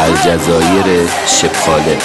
الجزایر 0.00 1.08
شبخاله. 1.26 1.98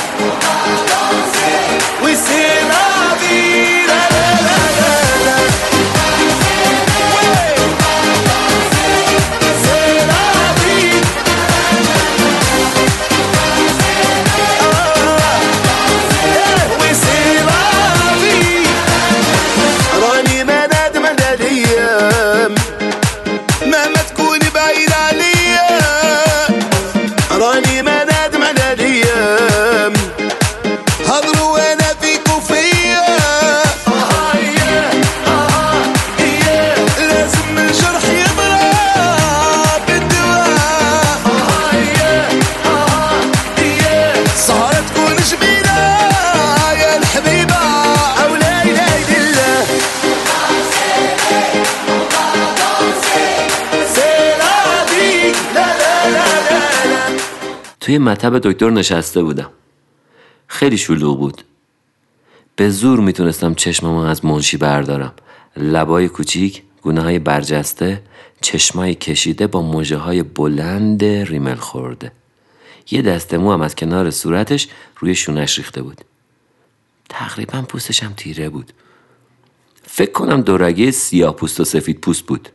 توی 57.85 57.97
مطب 57.97 58.39
دکتر 58.39 58.69
نشسته 58.69 59.23
بودم. 59.23 59.49
خیلی 60.47 60.77
شلوغ 60.77 61.19
بود. 61.19 61.43
به 62.55 62.69
زور 62.69 62.99
می‌تونستم 62.99 63.53
چشممو 63.53 63.99
از 63.99 64.25
منشی 64.25 64.57
بردارم. 64.57 65.13
لبای 65.57 66.09
کوچیک 66.09 66.63
گونه 66.81 67.01
های 67.01 67.19
برجسته 67.19 68.01
چشمای 68.41 68.95
کشیده 68.95 69.47
با 69.47 69.61
موجه 69.61 69.97
های 69.97 70.23
بلند 70.23 71.03
ریمل 71.03 71.55
خورده. 71.55 72.11
یه 72.91 73.01
دسته 73.01 73.37
مو 73.37 73.53
هم 73.53 73.61
از 73.61 73.75
کنار 73.75 74.11
صورتش 74.11 74.67
روی 74.99 75.15
شونش 75.15 75.57
ریخته 75.57 75.81
بود. 75.81 76.01
تقریبا 77.09 77.61
پوستش 77.61 78.03
هم 78.03 78.13
تیره 78.17 78.49
بود. 78.49 78.73
فکر 79.83 80.11
کنم 80.11 80.41
دورگه 80.41 80.91
سیاه 80.91 81.35
پوست 81.35 81.59
و 81.59 81.63
سفید 81.63 82.01
پوست 82.01 82.25
بود. 82.25 82.49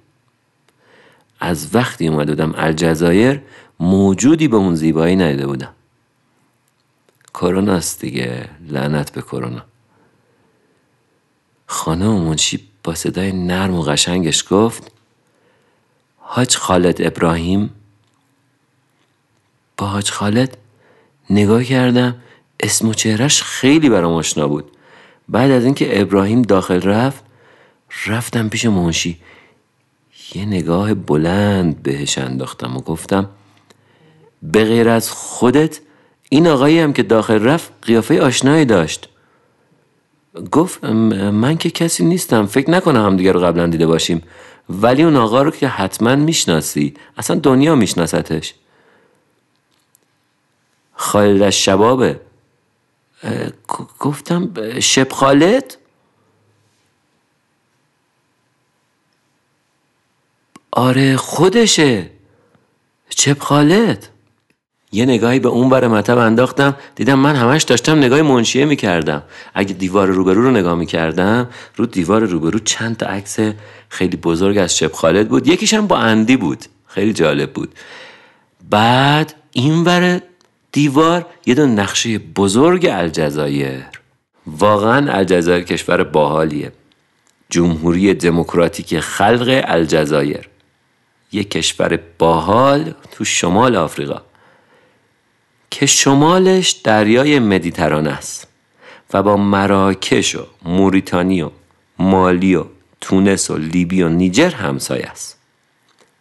از 1.40 1.74
وقتی 1.74 2.08
اومده 2.08 2.32
بودم 2.32 2.54
الجزایر 2.56 3.40
موجودی 3.80 4.48
به 4.48 4.56
اون 4.56 4.74
زیبایی 4.74 5.16
ندیده 5.16 5.46
بودم. 5.46 5.74
کروناست 7.34 8.00
دیگه. 8.00 8.48
لعنت 8.68 9.12
به 9.12 9.22
کرونا. 9.22 9.62
خانم 11.66 12.20
منشی 12.20 12.68
با 12.84 12.94
صدای 12.94 13.32
نرم 13.32 13.74
و 13.74 13.82
قشنگش 13.82 14.44
گفت 14.50 14.92
حاج 16.18 16.56
خالد 16.56 17.02
ابراهیم. 17.02 17.70
با 19.76 19.86
حاج 19.86 20.10
خالد 20.10 20.56
نگاه 21.30 21.64
کردم 21.64 22.16
اسم 22.60 22.88
و 22.88 22.94
چهرش 22.94 23.42
خیلی 23.42 23.88
برام 23.88 24.12
آشنا 24.12 24.48
بود. 24.48 24.70
بعد 25.28 25.50
از 25.50 25.64
اینکه 25.64 26.00
ابراهیم 26.00 26.42
داخل 26.42 26.82
رفت 26.82 27.24
رفتم 28.06 28.48
پیش 28.48 28.66
منشی. 28.66 29.20
یه 30.34 30.44
نگاه 30.44 30.94
بلند 30.94 31.82
بهش 31.82 32.18
انداختم 32.18 32.76
و 32.76 32.80
گفتم 32.80 33.28
به 34.42 34.64
غیر 34.64 34.88
از 34.88 35.10
خودت 35.10 35.80
این 36.28 36.46
آقایی 36.48 36.78
هم 36.78 36.92
که 36.92 37.02
داخل 37.02 37.42
رفت 37.44 37.72
قیافه 37.82 38.20
آشنایی 38.22 38.64
داشت. 38.64 39.08
گفت 40.52 40.84
"م- 40.84 41.30
من 41.30 41.56
که 41.56 41.70
کسی 41.70 42.04
نیستم 42.04 42.46
فکر 42.46 42.70
نکنم 42.70 43.06
هم 43.06 43.16
دیگه 43.16 43.32
رو 43.32 43.40
قبلا 43.40 43.66
دیده 43.66 43.86
باشیم. 43.86 44.22
ولی 44.68 45.02
اون 45.02 45.16
آقا 45.16 45.42
رو 45.42 45.50
که 45.50 45.68
حتما 45.68 46.16
می‌شناسی 46.16 46.94
اصلا 47.18 47.36
دنیا 47.38 47.74
میشناستش. 47.74 48.54
خالد 50.94 51.42
از 51.42 51.54
شبابه. 51.54 52.20
گفتم 53.98 54.50
شب 54.80 55.08
خالد؟ 55.12 55.76
آره 60.72 61.16
خودشه. 61.16 62.10
چپ 63.08 63.40
خالد؟ 63.42 64.08
یه 64.92 65.04
نگاهی 65.04 65.38
به 65.38 65.48
اون 65.48 65.68
بر 65.68 65.88
مطب 65.88 66.18
انداختم 66.18 66.76
دیدم 66.94 67.18
من 67.18 67.36
همش 67.36 67.62
داشتم 67.62 67.98
نگاه 67.98 68.22
منشیه 68.22 68.64
می‌کردم. 68.64 69.22
اگه 69.54 69.74
دیوار 69.74 70.08
روبرو 70.08 70.42
رو 70.42 70.50
نگاه 70.50 70.74
می‌کردم 70.74 71.48
رو 71.76 71.86
دیوار 71.86 72.24
روبرو 72.24 72.58
چند 72.58 72.96
تا 72.96 73.06
عکس 73.06 73.38
خیلی 73.88 74.16
بزرگ 74.16 74.58
از 74.58 74.78
شپ 74.78 74.92
خالد 74.92 75.28
بود. 75.28 75.48
یکیش 75.48 75.74
هم 75.74 75.86
با 75.86 75.96
اندی 75.96 76.36
بود. 76.36 76.64
خیلی 76.86 77.12
جالب 77.12 77.52
بود. 77.52 77.74
بعد 78.70 79.34
این 79.52 79.84
ور 79.84 80.20
دیوار 80.72 81.26
یه 81.46 81.54
دون 81.54 81.78
نقشه 81.78 82.18
بزرگ 82.18 82.86
الجزایر. 82.92 83.86
واقعا 84.46 85.12
الجزایر 85.12 85.64
کشور 85.64 86.04
باحالیه. 86.04 86.72
جمهوری 87.50 88.14
دموکراتیک 88.14 89.00
خلق 89.00 89.64
الجزایر. 89.64 90.48
یک 91.32 91.50
کشور 91.50 92.00
باحال 92.18 92.94
تو 93.12 93.24
شمال 93.24 93.76
آفریقا. 93.76 94.22
که 95.70 95.86
شمالش 95.86 96.70
دریای 96.70 97.38
مدیترانه 97.38 98.10
است 98.10 98.46
و 99.12 99.22
با 99.22 99.36
مراکش 99.36 100.34
و 100.34 100.46
موریتانی 100.62 101.42
و 101.42 101.50
مالی 101.98 102.54
و 102.54 102.64
تونس 103.00 103.50
و 103.50 103.58
لیبی 103.58 104.02
و 104.02 104.08
نیجر 104.08 104.50
همسایه 104.50 105.06
است. 105.06 105.38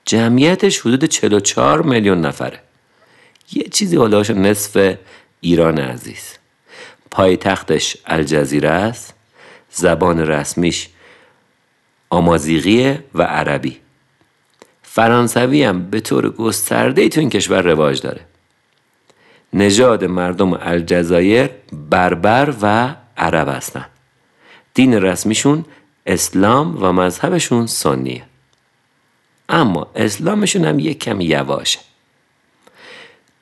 جمعیتش 0.05 0.79
حدود 0.79 1.05
44 1.05 1.81
میلیون 1.81 2.21
نفره. 2.21 2.59
یه 3.51 3.63
چیزی 3.63 3.95
هلوش 3.95 4.29
نصف 4.29 4.95
ایران 5.41 5.79
عزیز. 5.79 6.37
پایتختش 7.11 7.97
الجزیره 8.05 8.69
است. 8.69 9.13
زبان 9.71 10.19
رسمیش 10.19 10.89
آمازیغیه 12.09 13.03
و 13.15 13.23
عربی. 13.23 13.77
فرانسوی 14.83 15.63
هم 15.63 15.89
به 15.89 15.99
طور 15.99 16.29
گسترده 16.29 17.09
تو 17.09 17.19
این 17.19 17.29
کشور 17.29 17.61
رواج 17.61 18.01
داره. 18.01 18.21
نژاد 19.53 20.05
مردم 20.05 20.53
الجزایر 20.53 21.49
بربر 21.89 22.53
و 22.61 22.95
عرب 23.17 23.47
هستن. 23.47 23.85
دین 24.73 24.93
رسمیشون 24.93 25.65
اسلام 26.05 26.83
و 26.83 26.91
مذهبشون 26.91 27.67
سنیه. 27.67 28.23
اما 29.49 29.87
اسلامشون 29.95 30.65
هم 30.65 30.79
یک 30.79 30.99
کمی 30.99 31.25
یواشه. 31.25 31.79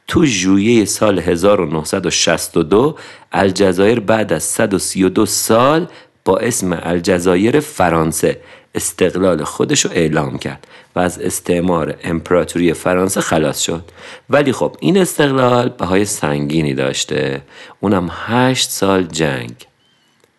تو 0.08 0.26
ژوئیه 0.26 0.86
سال 0.86 1.20
1962 1.20 2.98
الجزایر 3.32 4.00
بعد 4.00 4.34
از 4.34 4.44
132 4.44 5.26
سال 5.26 5.88
با 6.26 6.38
اسم 6.38 6.80
الجزایر 6.84 7.60
فرانسه 7.60 8.42
استقلال 8.78 9.44
خودش 9.44 9.86
رو 9.86 9.92
اعلام 9.94 10.38
کرد 10.38 10.68
و 10.96 11.00
از 11.00 11.20
استعمار 11.20 11.96
امپراتوری 12.04 12.74
فرانسه 12.74 13.22
خلاص 13.22 13.62
شد. 13.62 13.84
ولی 14.30 14.52
خب 14.52 14.76
این 14.80 14.98
استقلال 14.98 15.70
بهای 15.70 16.06
سنگینی 16.06 16.74
داشته. 16.74 17.42
اونم 17.80 18.10
هشت 18.12 18.70
سال 18.70 19.04
جنگ. 19.04 19.56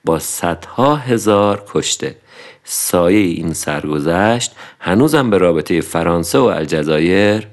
با 0.05 0.19
صدها 0.19 0.97
هزار 0.97 1.65
کشته. 1.69 2.17
سایه 2.65 3.19
این 3.19 3.53
سرگذشت 3.53 4.53
هنوزم 4.81 5.31
به 5.31 5.39
رابطه 5.39 5.81
فرانسه 5.81 6.39
و 6.39 6.45
الجزایر 6.45 7.47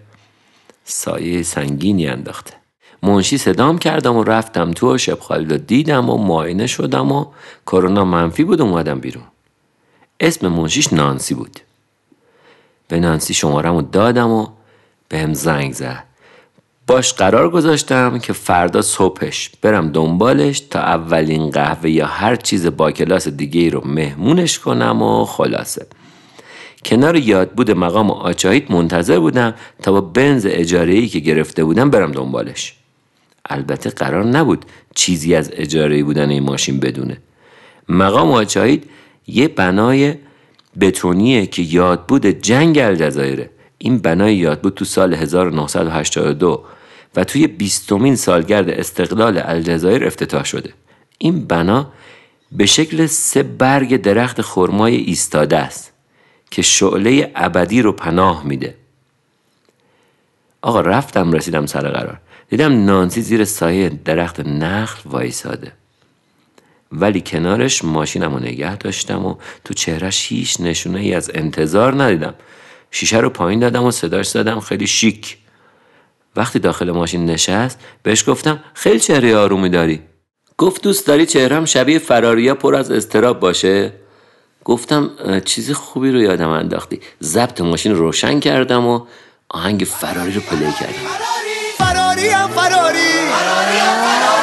سایه 0.83 1.43
سنگینی 1.43 2.07
انداخته. 2.07 2.53
منشی 3.03 3.37
صدام 3.37 3.77
کردم 3.77 4.15
و 4.15 4.23
رفتم 4.23 4.71
تو 4.71 4.95
و 4.95 4.97
شب 4.97 5.19
خالد 5.19 5.51
رو 5.51 5.57
دیدم 5.57 6.09
و 6.09 6.17
معاینه 6.17 6.67
شدم 6.67 7.11
و 7.11 7.25
کرونا 7.65 8.05
منفی 8.05 8.43
بود 8.43 8.61
اومدم 8.61 8.99
بیرون. 8.99 9.23
اسم 10.19 10.47
منشیش 10.47 10.93
نانسی 10.93 11.33
بود. 11.33 11.59
به 12.87 12.99
نانسی 12.99 13.33
شمارم 13.33 13.75
رو 13.75 13.81
دادم 13.81 14.29
و 14.29 14.47
به 15.09 15.19
هم 15.19 15.33
زنگ 15.33 15.73
زد. 15.73 16.03
باش 16.87 17.13
قرار 17.13 17.49
گذاشتم 17.49 18.19
که 18.19 18.33
فردا 18.33 18.81
صبحش 18.81 19.51
برم 19.61 19.91
دنبالش 19.91 20.59
تا 20.59 20.79
اولین 20.79 21.49
قهوه 21.49 21.89
یا 21.89 22.05
هر 22.05 22.35
چیز 22.35 22.67
با 22.67 22.91
کلاس 22.91 23.27
دیگه 23.27 23.69
رو 23.69 23.87
مهمونش 23.87 24.59
کنم 24.59 25.01
و 25.01 25.25
خلاصه. 25.25 25.85
کنار 26.85 27.15
یادبود 27.15 27.71
مقام 27.71 28.11
آچاهیت 28.11 28.71
منتظر 28.71 29.19
بودم 29.19 29.53
تا 29.83 29.91
با 29.91 30.01
بنز 30.01 30.45
اجاره‌ای 30.49 31.07
که 31.07 31.19
گرفته 31.19 31.63
بودم 31.63 31.89
برم 31.89 32.11
دنبالش. 32.11 32.75
البته 33.49 33.89
قرار 33.89 34.25
نبود 34.25 34.65
چیزی 34.95 35.35
از 35.35 35.51
اجاره 35.53 36.03
بودن 36.03 36.29
این 36.29 36.43
ماشین 36.43 36.79
بدونه. 36.79 37.17
مقام 37.89 38.31
آچاهیت 38.31 38.81
یه 39.27 39.47
بنای 39.47 40.15
بتونیه 40.79 41.45
که 41.45 41.61
یادبود 41.61 42.25
جنگ 42.25 42.79
الجزایره 42.79 43.49
این 43.77 43.97
بنای 43.97 44.35
یادبود 44.35 44.73
تو 44.73 44.85
سال 44.85 45.13
1982 45.13 46.63
و 47.15 47.23
توی 47.23 47.47
بیستمین 47.47 48.15
سالگرد 48.15 48.69
استقلال 48.69 49.41
الجزایر 49.45 50.05
افتتاح 50.05 50.43
شده. 50.43 50.73
این 51.17 51.45
بنا 51.45 51.91
به 52.51 52.65
شکل 52.65 53.05
سه 53.05 53.43
برگ 53.43 54.01
درخت 54.01 54.41
خرمای 54.41 54.95
ایستاده 54.95 55.57
است 55.57 55.93
که 56.51 56.61
شعله 56.61 57.31
ابدی 57.35 57.81
رو 57.81 57.91
پناه 57.91 58.45
میده. 58.45 58.75
آقا 60.61 60.81
رفتم 60.81 61.31
رسیدم 61.31 61.65
سر 61.65 61.89
قرار. 61.89 62.19
دیدم 62.49 62.85
نانسی 62.85 63.21
زیر 63.21 63.45
سایه 63.45 63.89
درخت 63.89 64.39
نخل 64.39 65.09
وایساده. 65.09 65.71
ولی 66.91 67.21
کنارش 67.21 67.83
ماشینم 67.85 68.33
رو 68.33 68.39
نگه 68.39 68.77
داشتم 68.77 69.25
و 69.25 69.35
تو 69.65 69.73
چهرش 69.73 70.31
هیچ 70.31 70.61
نشونه 70.61 70.99
ای 70.99 71.13
از 71.13 71.31
انتظار 71.33 72.03
ندیدم. 72.03 72.33
شیشه 72.91 73.19
رو 73.19 73.29
پایین 73.29 73.59
دادم 73.59 73.83
و 73.83 73.91
صداش 73.91 74.29
زدم 74.29 74.59
خیلی 74.59 74.87
شیک. 74.87 75.37
وقتی 76.35 76.59
داخل 76.59 76.91
ماشین 76.91 77.25
نشست 77.25 77.79
بهش 78.03 78.29
گفتم 78.29 78.63
خیلی 78.73 78.99
چهره 78.99 79.37
آرومی 79.37 79.69
داری. 79.69 80.01
گفت 80.57 80.81
دوست 80.81 81.07
داری 81.07 81.25
چهرم 81.25 81.65
شبیه 81.65 81.99
فراریا 81.99 82.55
پر 82.55 82.75
از 82.75 82.91
استراب 82.91 83.39
باشه؟ 83.39 83.93
گفتم 84.63 85.11
چیز 85.45 85.71
خوبی 85.71 86.11
رو 86.11 86.21
یادم 86.21 86.49
انداختی. 86.49 86.99
ضبط 87.23 87.61
ماشین 87.61 87.95
روشن 87.95 88.39
کردم 88.39 88.87
و 88.87 89.05
آهنگ 89.49 89.81
فراری 89.81 90.33
رو 90.33 90.41
پلی 90.41 90.71
کردم. 90.79 90.93
فراری 91.77 92.27
هم 92.27 92.49
فراری. 92.49 93.15
دو 94.29 94.34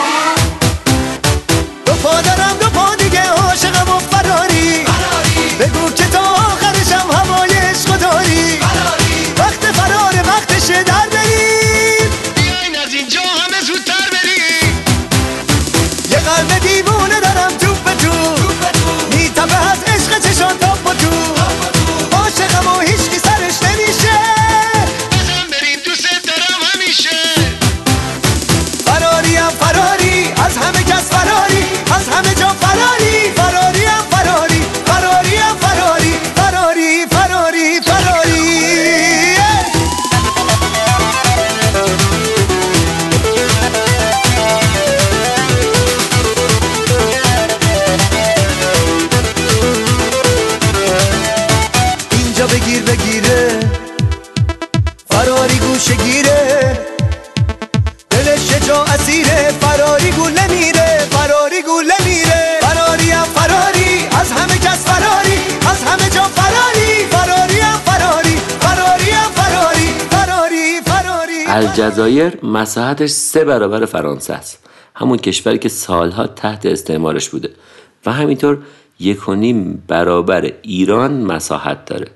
الجزایر 72.03 72.39
مساحتش 72.43 73.11
سه 73.11 73.45
برابر 73.45 73.85
فرانسه 73.85 74.35
است. 74.35 74.69
همون 74.95 75.19
کشوری 75.19 75.59
که 75.59 75.69
سالها 75.69 76.27
تحت 76.27 76.67
استعمارش 76.67 77.29
بوده 77.29 77.51
و 78.07 78.13
همینطور 78.13 78.59
یک 79.01 79.29
و 79.29 79.35
نیم 79.35 79.85
برابر 79.89 80.53
ایران 80.63 81.21
مساحت 81.21 81.85
داره. 81.85 82.07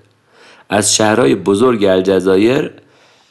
از 0.69 0.95
شهرهای 0.95 1.35
بزرگ 1.35 1.85
الجزایر 1.85 2.71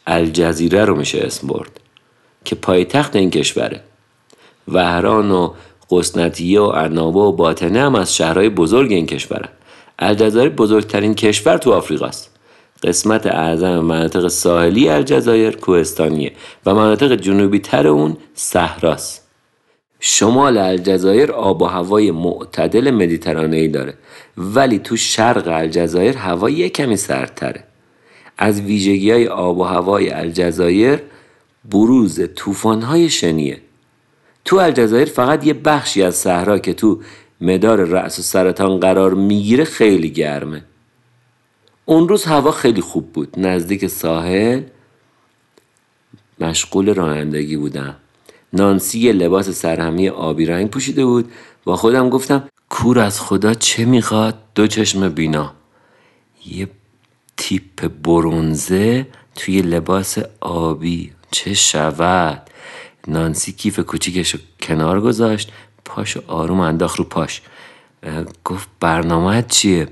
الجزیره 0.07 0.85
رو 0.85 0.95
میشه 0.95 1.19
اسم 1.19 1.47
برد 1.47 1.79
که 2.45 2.55
پایتخت 2.55 3.15
این 3.15 3.31
کشوره. 3.31 3.81
وهران 4.67 5.31
و 5.31 5.53
قسنطیه 5.89 6.59
و 6.59 6.63
ارناوا 6.63 7.27
و 7.27 7.35
باطنه 7.35 7.81
هم 7.81 7.95
از 7.95 8.15
شهرهای 8.15 8.49
بزرگ 8.49 8.91
این 8.91 9.05
کشورن. 9.05 9.49
الجزایر 9.99 10.49
بزرگترین 10.49 11.15
کشور 11.15 11.57
تو 11.57 11.73
آفریقاست. 11.73 12.34
قسمت 12.85 13.27
اعظم 13.27 13.79
مناطق 13.79 14.27
ساحلی 14.27 14.89
الجزایر 14.89 15.55
کوهستانیه 15.55 16.31
و 16.65 16.75
مناطق 16.75 17.15
جنوبی 17.15 17.59
تر 17.59 17.87
اون 17.87 18.17
صحراست. 18.33 19.27
شمال 19.99 20.57
الجزایر 20.57 21.31
آب 21.31 21.61
و 21.61 21.65
هوای 21.65 22.11
معتدل 22.11 22.91
مدیترانه‌ای 22.91 23.67
داره 23.67 23.93
ولی 24.37 24.79
تو 24.79 24.95
شرق 24.95 25.47
الجزایر 25.47 26.17
هوا 26.17 26.49
یه 26.49 26.69
کمی 26.69 26.95
سردتره. 26.95 27.63
از 28.37 28.61
ویژگی 28.61 29.11
های 29.11 29.27
آب 29.27 29.57
و 29.57 29.63
هوای 29.63 30.09
الجزایر 30.09 30.99
بروز 31.71 32.21
طوفان‌های 32.35 33.09
شنیه. 33.09 33.57
تو 34.45 34.55
الجزایر 34.55 35.05
فقط 35.05 35.47
یه 35.47 35.53
بخشی 35.53 36.03
از 36.03 36.15
صحرا 36.15 36.57
که 36.57 36.73
تو 36.73 36.99
مدار 37.41 37.83
رأس 37.83 38.19
و 38.19 38.21
سرطان 38.21 38.79
قرار 38.79 39.13
می‌گیره 39.13 39.63
خیلی 39.63 40.09
گرمه. 40.09 40.63
اون 41.85 42.07
روز 42.07 42.23
هوا 42.23 42.51
خیلی 42.51 42.81
خوب 42.81 43.13
بود. 43.13 43.39
نزدیک 43.39 43.87
ساحل 43.87 44.61
مشغول 46.39 46.93
رانندگی 46.93 47.57
بودم. 47.57 47.95
نانسی 48.53 48.99
یه 48.99 49.11
لباس 49.11 49.49
سرهمی 49.49 50.09
آبی 50.09 50.45
رنگ 50.45 50.69
پوشیده 50.69 51.05
بود. 51.05 51.31
با 51.63 51.75
خودم 51.75 52.09
گفتم 52.09 52.49
کور 52.69 52.99
از 52.99 53.21
خدا 53.21 53.53
چه 53.53 53.85
می‌خواد؟ 53.85 54.37
دو 54.55 54.67
چشم 54.67 55.09
بینا. 55.09 55.53
یه 56.45 56.69
تیپ 57.37 57.87
برونزه 57.87 59.07
توی 59.35 59.61
لباس 59.61 60.17
آبی. 60.39 61.11
چه 61.31 61.53
شود؟ 61.53 62.49
نانسی 63.07 63.51
کیف 63.51 63.79
کوچیکش 63.79 64.33
رو 64.33 64.39
کنار 64.61 65.01
گذاشت. 65.01 65.51
پاشو 65.85 66.21
آروم 66.27 66.59
انداخت 66.59 66.99
رو 66.99 67.05
پاش. 67.05 67.41
گفت 68.45 68.69
برنامه 68.79 69.45
چیه؟ 69.49 69.87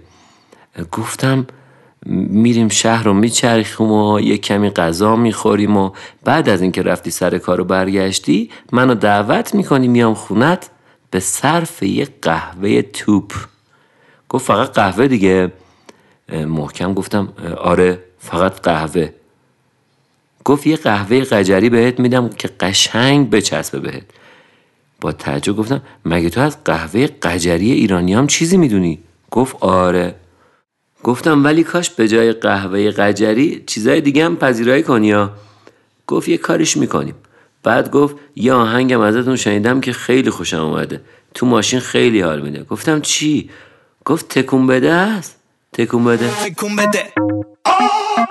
گفتم 0.92 1.48
میریم 2.06 2.70
شهر 2.70 3.04
رو 3.04 3.14
میچرخیم 3.14 3.92
و 3.92 4.20
یه 4.20 4.38
کمی 4.38 4.70
غذا 4.70 5.16
می‌خوریم 5.16 5.78
و 5.78 5.92
بعد 6.24 6.50
از 6.50 6.62
اینکه 6.62 6.82
رفتی 6.82 7.12
سر 7.12 7.38
کار 7.38 7.62
و 7.62 7.64
برگشتی 7.64 8.50
منو 8.72 8.96
دعوت 8.96 9.56
می‌کنی 9.56 9.88
میام 9.88 10.14
خونت 10.14 10.70
به 11.12 11.20
صرف 11.20 11.84
یه 11.84 12.08
قهوه 12.22 12.82
توپ. 12.82 13.34
گفت 14.30 14.46
فقط 14.46 14.72
قهوه 14.74 15.08
دیگه. 15.08 15.52
محکم 16.48 16.94
گفتم 16.94 17.34
آره 17.58 18.00
فقط 18.20 18.62
قهوه. 18.62 19.10
گفت 20.46 20.68
یه 20.68 20.76
قهوه 20.76 21.20
قجری 21.24 21.70
بهت 21.70 22.00
میدم 22.00 22.30
که 22.30 22.50
قشنگ 22.60 23.30
بچسبه 23.30 23.80
بهت. 23.80 24.04
با 25.02 25.12
تعجب 25.12 25.56
گفتم 25.56 25.82
مگه 26.06 26.30
تو 26.30 26.42
از 26.42 26.64
قهوه 26.64 27.08
قجری 27.08 27.72
ایرانی 27.72 28.14
هم 28.14 28.28
چیزی 28.28 28.58
می‌دونی؟ 28.58 29.00
گفت 29.32 29.56
آره. 29.60 30.16
گفتم 31.04 31.44
ولی 31.44 31.64
کاش 31.64 31.90
به 31.90 32.08
جای 32.08 32.32
قهوه 32.34 32.92
قجری 32.92 33.64
چیزای 33.68 34.02
دیگه 34.02 34.26
هم 34.26 34.36
پذیرایی 34.36 34.84
کنی 34.84 35.08
یا 35.08 35.32
گفت 36.08 36.30
یه 36.30 36.38
کاریش 36.38 36.78
می‌کنیم. 36.78 37.16
بعد 37.64 37.92
گفت 37.92 38.16
یه 38.36 38.54
آهنگم 38.54 39.02
ازتون 39.02 39.36
شنیدم 39.36 39.82
که 39.82 39.94
خیلی 39.94 40.30
خوشم 40.30 40.62
اومده. 40.64 41.02
تو 41.34 41.46
ماشین 41.46 41.80
خیلی 41.80 42.22
حال 42.22 42.42
میده. 42.42 42.64
گفتم 42.64 43.02
چی؟ 43.02 43.50
گفت 44.06 44.28
تکون 44.28 44.68
بده 44.68 44.92
است 44.92 45.36
تکون 45.74 46.06
بده. 46.06 46.30
تکون 46.30 46.76
بده. 46.76 47.14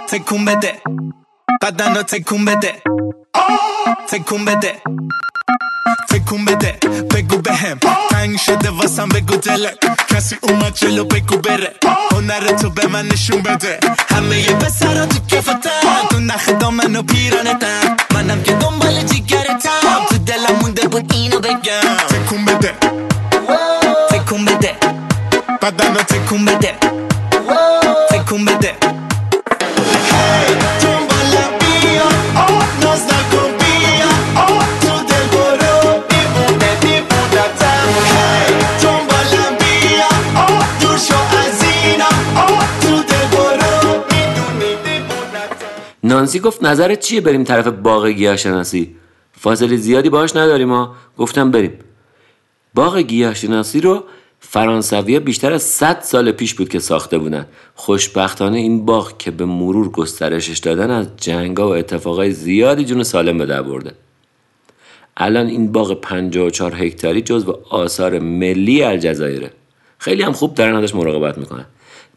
تکون 0.09 0.45
بده. 0.45 0.73
بدن 1.63 1.95
رو 1.95 2.03
تکون 2.03 2.45
بده. 2.45 2.83
تکون 4.09 4.45
بده. 4.45 4.83
تکون 6.11 6.45
بده 6.45 6.79
بگو 7.11 7.37
بهم 7.37 7.79
تنگ 8.11 8.37
شده 8.39 8.71
واسم 8.71 9.09
بگو 9.09 9.37
دلت. 9.37 9.79
کسی 10.09 10.37
اومد 10.41 10.75
جلو 10.75 11.05
بگو 11.05 11.37
بره. 11.37 11.73
هنر 12.13 12.47
تو 12.61 12.71
به 12.71 12.87
من 12.87 13.09
نشون 13.09 13.43
بده. 13.43 13.81
همه 14.09 14.39
یه 14.39 14.53
پسرا 14.55 15.07
تو 15.07 15.37
کفتن 15.37 16.09
تو 16.11 16.21
نخ 16.21 16.49
دامن 16.61 16.97
و 16.97 17.03
پیرانتن 17.03 17.97
منم 18.15 18.43
که 18.43 18.53
دنبال 18.53 19.03
جیگرتم. 19.03 20.07
تو 20.09 20.19
دلم 20.19 20.57
مونده 20.61 20.89
بود 20.89 21.13
اینو 21.15 21.41
بگم. 21.41 21.97
تکون 22.09 22.45
بده. 22.45 22.75
تکون 24.11 24.45
بده. 24.45 24.77
بدن 25.63 25.95
رو 25.95 26.03
تکون 26.03 26.45
بده. 26.45 26.75
تکون 28.11 28.45
بده. 28.45 28.82
نانسی 46.23 46.41
گفت 46.41 46.65
نظرت 46.65 47.01
چیه 47.01 47.21
بریم 47.21 47.45
طرف 47.45 47.67
باغ 47.67 48.07
گیاه 48.07 48.37
شناسی 48.37 48.97
فاصله 49.33 49.77
زیادی 49.77 50.09
باش 50.09 50.37
نداریم 50.37 50.69
ما 50.69 50.95
گفتم 51.19 51.51
بریم. 51.51 51.79
باغ 52.75 52.99
گیاه 52.99 53.35
شناسی 53.35 53.81
رو 53.81 54.05
فرانسوی 54.41 55.21
بیشتر 55.21 55.53
از 55.53 55.63
100 55.63 56.01
سال 56.01 56.33
پیش 56.33 56.55
بود 56.55 56.69
که 56.69 56.79
ساخته 56.79 57.19
بودن. 57.19 57.47
خوشبختانه 57.75 58.59
این 58.59 58.85
باغ 58.87 59.19
که 59.19 59.31
به 59.31 59.45
مرور 59.45 59.89
گسترشش 59.89 60.59
دادن 60.59 60.91
از 60.91 61.07
جنگا 61.17 61.69
و 61.69 61.75
اتفاقای 61.75 62.31
زیادی 62.31 62.85
جون 62.85 63.03
سالم 63.03 63.39
به 63.39 63.47
در 63.47 63.63
برده. 63.63 63.93
الان 65.17 65.47
این 65.47 65.73
باغ 65.73 66.01
54 66.01 66.75
هکتاری 66.75 67.23
جزو 67.23 67.59
آثار 67.71 68.19
ملی 68.19 68.83
الجزایره. 68.83 69.51
خیلی 69.99 70.23
هم 70.23 70.33
خوب 70.33 70.55
دارن 70.55 70.77
ازش 70.77 70.95
مراقبت 70.95 71.39
می‌کنن. 71.39 71.67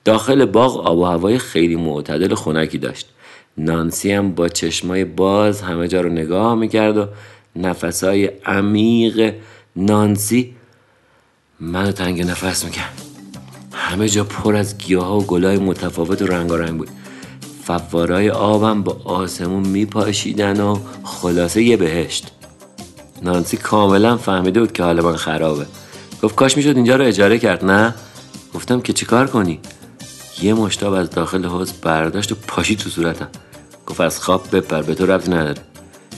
داخل 0.06 0.46
باغ 0.46 0.88
آب 0.88 0.98
و 0.98 1.06
هوای 1.06 1.38
خیلی 1.38 1.76
معتدل 1.76 2.36
خنکی 2.36 2.78
داشت. 2.78 3.10
نانسی 3.58 4.12
هم 4.12 4.32
با 4.32 4.50
چشمای 4.50 5.06
باز 5.06 5.62
همه 5.62 5.88
جا 5.88 6.02
رو 6.02 6.10
نگاه 6.10 6.56
می‌کرد 6.56 6.98
و 6.98 7.08
نفسای 7.56 8.26
عمیق 8.46 9.34
نانسی 9.76 10.56
منو 11.60 11.92
تنگ 11.92 12.22
نفس 12.22 12.66
می‌کرد. 12.66 13.02
همه 13.72 14.10
جا 14.10 14.24
پر 14.24 14.56
از 14.56 14.78
گیاه 14.78 15.18
و 15.18 15.22
گلای 15.22 15.58
متفاوت 15.58 16.22
و 16.22 16.26
رنگارنگ 16.26 16.78
بود. 16.78 16.90
فوارای 17.64 18.30
آبم 18.30 18.84
با 18.84 19.02
آسمون 19.04 19.68
میپاشیدن 19.68 20.62
و 20.62 20.78
خلاصه 21.04 21.64
یه 21.64 21.78
بهشت. 21.78 22.32
نانسی 23.22 23.58
کاملا 23.58 24.18
فهمیده 24.18 24.60
بود 24.60 24.72
که 24.72 24.84
حال 24.84 25.02
من 25.02 25.16
خرابه. 25.16 25.66
گفت 26.24 26.36
کاش 26.36 26.58
می‌شد 26.58 26.76
اینجا 26.76 26.96
رو 26.96 27.06
اجاره 27.06 27.40
کرد 27.40 27.66
نه؟ 27.66 27.96
گفتم 28.54 28.82
که 28.82 28.94
چیکار 28.94 29.28
کنی؟ 29.28 29.60
یه 30.42 30.54
مشتاب 30.54 30.94
از 30.94 31.10
داخل 31.10 31.46
حوز 31.46 31.74
برداشت 31.74 32.32
و 32.32 32.36
پاشی 32.48 32.76
تو 32.76 32.90
صورتم. 32.90 33.28
گفت 33.88 34.02
از 34.02 34.20
خواب 34.20 34.56
بپر 34.56 34.82
به 34.82 34.96
تو 34.96 35.06
ربطی 35.06 35.32
نداره. 35.32 35.62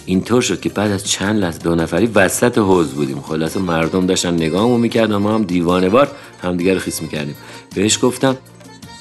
اینطور 0.06 0.42
شد 0.42 0.60
که 0.60 0.70
بعد 0.70 0.92
از 0.92 1.04
چند 1.04 1.40
لحظه 1.40 1.60
دو 1.60 1.76
نفری 1.76 2.06
وسط 2.06 2.58
حوز 2.58 2.88
بودیم. 2.88 3.22
خلاصه 3.22 3.60
مردم 3.60 4.06
داشتن 4.06 4.34
نگاهمو 4.34 4.78
می‌کردن 4.78 5.16
ما 5.16 5.36
هم 5.36 5.44
دیوانه 5.44 6.08
همدیگه 6.44 6.74
رو 6.74 6.80
خیس 6.80 7.02
می‌کردیم. 7.02 7.36
بهش 7.76 8.00
گفتم 8.02 8.38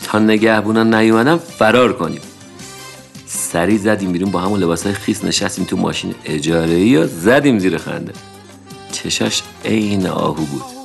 تا 0.05 0.19
نگهبونان 0.19 0.95
نیومدن 0.95 1.37
فرار 1.37 1.93
کنیم. 1.93 2.21
سری 3.27 3.79
زدیم 3.79 4.13
بیرون 4.13 4.31
با 4.31 4.41
همون 4.41 4.61
لباسای 4.61 4.93
خیس 4.93 5.25
نشستیم 5.25 5.65
تو 5.65 5.77
ماشین 5.77 6.15
اجاره 6.25 6.75
ای 6.75 6.97
و 6.97 7.07
زدیم 7.07 7.59
زیر 7.59 7.79
خنده. 7.79 8.13
چشاش 8.93 9.43
عین 9.65 10.07
آهو 10.07 10.45
بود. 10.45 10.76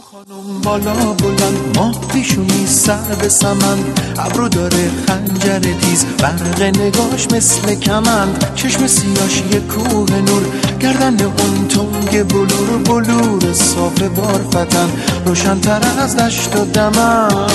بالا 0.64 0.94
بلند. 0.94 1.78
ماه 1.78 2.02
پیشونی 2.14 2.68
سر 2.68 3.16
به 3.22 3.30
سمن. 3.30 3.78
ابرو 4.18 4.50
داره 4.50 4.92
خنجر 5.08 5.60
تیز. 5.60 6.06
برق 6.06 6.62
نگاش 6.62 7.28
مثل 7.32 7.76
کمند. 7.76 8.52
چشم 8.56 8.88
سیاش 8.88 9.44
یه 9.52 9.60
کوه 9.60 10.22
نور. 10.22 10.44
گردن 10.80 11.26
اون 11.26 11.68
تنگ 11.68 12.28
بلور 12.28 12.78
بلور 12.86 13.54
صاف 13.54 14.02
بارفتن 14.02 14.90
روشنتر 15.26 15.82
از 16.00 16.16
دشت 16.16 16.56
و 16.56 16.66
دمن. 16.66 17.48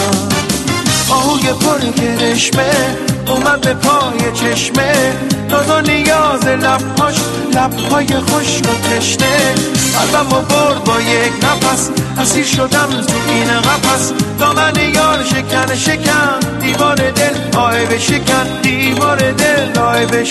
آهوی 1.11 1.53
پر 1.53 1.91
کرشمه 1.91 2.97
اومد 3.29 3.61
به 3.61 3.75
پای 3.75 4.33
چشمه. 4.35 5.13
دادا 5.49 5.81
نیاز 5.81 6.47
لبهاش 6.47 7.15
لبهای 7.55 8.07
خوش 8.07 8.59
و 8.59 8.89
تشنه. 8.89 9.55
قلبم 9.95 10.33
و 10.33 10.41
برد 10.41 10.85
با 10.85 11.01
یک 11.01 11.33
نفس 11.45 11.91
اسیر 12.19 12.45
شدم 12.45 12.89
تو 13.07 13.15
این 13.29 13.61
قفس. 13.61 14.13
دامن 14.39 14.77
یار 14.95 15.25
شکن 15.25 15.75
شکن. 15.75 16.59
دیوار 16.61 16.95
دل 17.11 17.59
آی 17.59 17.87
به 17.87 17.99
شکن. 17.99 18.61
دیوار 18.63 19.33
دل 19.33 19.79
آی 19.81 20.07
به 20.07 20.25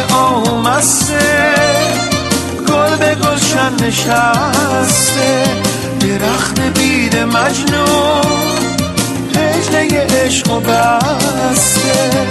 آمسته 0.00 1.54
گل 2.68 2.96
به 2.96 3.14
گلشن 3.14 3.86
نشسته 3.86 5.44
درخت 6.00 6.60
بید 6.60 7.16
مجنون 7.16 8.24
هجله 9.36 10.06
عشق 10.06 10.52
و 10.52 10.60
بسته. 10.60 12.26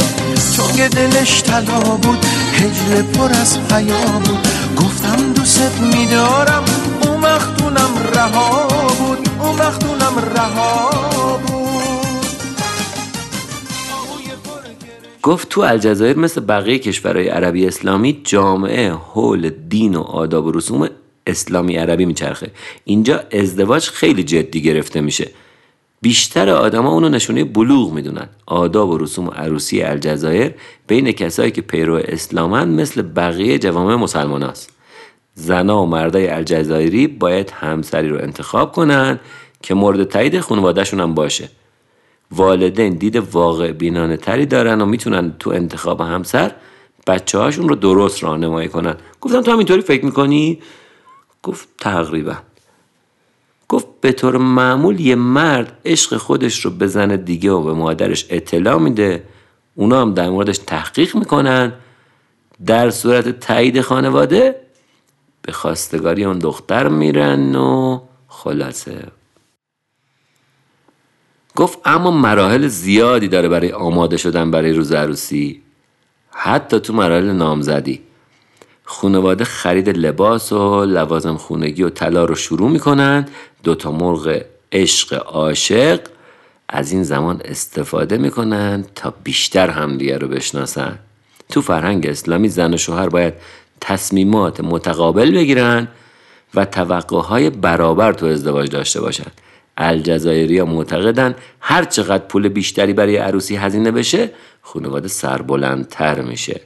چون 0.56 0.88
دلش 0.88 1.44
طلا 1.44 1.80
بود 1.80 2.26
هجله 2.54 3.02
پر 3.02 3.32
از 3.42 3.58
حیا 3.72 4.06
بود. 4.26 4.48
گفتم 4.78 5.34
دوست 5.34 5.72
میدارم 5.82 6.64
اون 7.02 7.18
مختونم 7.20 7.90
رها 8.16 8.68
بود 9.00 9.30
اون 9.40 9.56
مختونم 9.56 10.14
رها 10.36 10.90
بود. 11.38 11.53
گفت 15.24 15.50
تو 15.50 15.62
الجزایر 15.62 16.18
مثل 16.18 16.42
بقیه 16.42 16.80
کشورهای 16.80 17.28
عربی 17.28 17.68
اسلامی 17.68 18.22
جامعه 18.24 18.92
حول 18.92 19.50
دین 19.50 19.96
و 19.96 20.02
آداب 20.02 20.46
و 20.46 20.52
رسوم 20.52 20.90
اسلامی 21.28 21.76
عربی 21.76 22.06
میچرخه. 22.06 22.52
اینجا 22.84 23.24
ازدواج 23.32 23.90
خیلی 23.90 24.24
جدی 24.24 24.62
گرفته 24.62 25.02
میشه. 25.02 25.30
بیشتر 26.02 26.50
آدما 26.50 26.92
اونو 26.92 27.10
نشونه 27.10 27.44
بلوغ 27.44 27.94
می‌دونن. 27.94 28.30
آداب 28.46 28.90
و 28.90 28.98
رسوم 28.98 29.30
عروسی 29.30 29.82
الجزایر 29.82 30.54
بین 30.88 31.12
کسایی 31.12 31.52
که 31.52 31.62
پیرو 31.62 31.96
اسلامن 31.96 32.70
مثل 32.70 33.02
بقیه 33.02 33.60
جوامع 33.60 33.96
مسلمان 33.96 34.44
هست. 34.44 34.70
زنا 35.36 35.84
و 35.84 35.86
مردای 35.86 36.28
الجزایری 36.28 37.08
باید 37.08 37.50
همسری 37.50 38.10
رو 38.10 38.18
انتخاب 38.18 38.72
کنن 38.72 39.20
که 39.62 39.74
مورد 39.74 40.04
تایید 40.04 40.40
خانوادهشون 40.40 41.00
هم 41.00 41.14
باشه. 41.14 41.50
والدین 42.36 42.94
دید 42.94 43.16
واقع 43.16 43.72
بینانه 43.72 44.18
تری 44.18 44.46
دارن 44.46 44.82
و 44.82 44.86
می‌تونن 44.86 45.34
تو 45.40 45.50
انتخاب 45.50 46.02
همسر 46.02 46.52
بچه 47.08 47.38
هاشون 47.38 47.70
رو 47.70 47.76
درست 47.76 48.24
راهنمایی 48.24 48.70
کنن. 48.70 48.96
گفتم 49.22 49.42
تو 49.42 49.52
هم 49.52 49.58
اینطوری 49.58 49.82
فکر 49.82 50.06
می‌کنی؟ 50.06 50.62
گفت 51.44 51.68
تقریبا. 51.80 52.36
گفت 53.70 53.88
به 54.02 54.12
طور 54.12 54.38
معمول 54.38 55.00
یه 55.00 55.16
مرد 55.16 55.80
عشق 55.86 56.18
خودش 56.18 56.66
رو 56.66 56.72
به 56.72 56.88
زن 56.88 57.16
دیگه 57.16 57.52
و 57.52 57.62
به 57.62 57.74
مادرش 57.74 58.26
اطلاع 58.30 58.80
میده. 58.80 59.24
اونا 59.76 60.02
هم 60.02 60.14
در 60.14 60.30
موردش 60.30 60.58
تحقیق 60.58 61.16
می‌کنن. 61.16 61.74
در 62.66 62.90
صورت 62.90 63.40
تایید 63.40 63.82
خانواده 63.82 64.56
به 65.42 65.52
خواستگاری 65.52 66.24
اون 66.26 66.40
دختر 66.40 66.88
میرن 66.88 67.56
و 67.56 68.00
خلاصه. 68.28 69.08
گفت 71.56 71.80
اما 71.86 72.12
مراحل 72.12 72.68
زیادی 72.68 73.28
داره 73.28 73.50
برای 73.50 73.72
آماده 73.72 74.18
شدن 74.18 74.52
برای 74.52 74.74
روز 74.74 74.92
عروسی. 74.92 75.62
حتی 76.32 76.80
تو 76.80 76.94
مراحل 76.94 77.32
نامزدی. 77.32 78.02
خانواده 78.84 79.44
خرید 79.44 79.90
لباس 79.90 80.52
و 80.52 80.86
لوازم 80.86 81.38
خونگی 81.38 81.84
و 81.84 81.90
طلا 81.90 82.26
رو 82.26 82.36
شروع 82.36 82.70
می‌کنن. 82.70 83.28
دوتا 83.64 83.92
مرغ 83.92 84.42
عشق 84.72 85.24
عاشق 85.28 86.00
از 86.70 86.92
این 86.92 87.04
زمان 87.04 87.42
استفاده 87.46 88.18
می‌کنن 88.18 88.86
تا 88.96 89.14
بیشتر 89.24 89.70
همدیگه 89.70 90.18
رو 90.18 90.28
بشناسن. 90.28 91.00
تو 91.50 91.62
فرهنگ 91.62 92.08
اسلامی 92.08 92.50
زن 92.50 92.74
و 92.74 92.78
شوهر 92.78 93.10
باید 93.10 93.34
تصمیمات 93.82 94.60
متقابل 94.60 95.32
بگیرن 95.32 95.88
و 96.56 96.66
توقعهای 96.66 97.50
برابر 97.50 98.14
تو 98.14 98.26
ازدواج 98.26 98.70
داشته 98.70 99.02
باشن. 99.02 99.32
الجزایری 99.78 100.58
ها 100.58 100.66
معتقدن 100.66 101.36
هر 101.60 101.84
چقدر 101.84 102.24
پول 102.24 102.48
بیشتری 102.48 102.94
برای 102.94 103.18
عروسی 103.18 103.56
هزینه 103.56 103.92
بشه 103.92 104.30
خانواده 104.62 105.08
سربلندتر 105.08 106.22
میشه. 106.22 106.62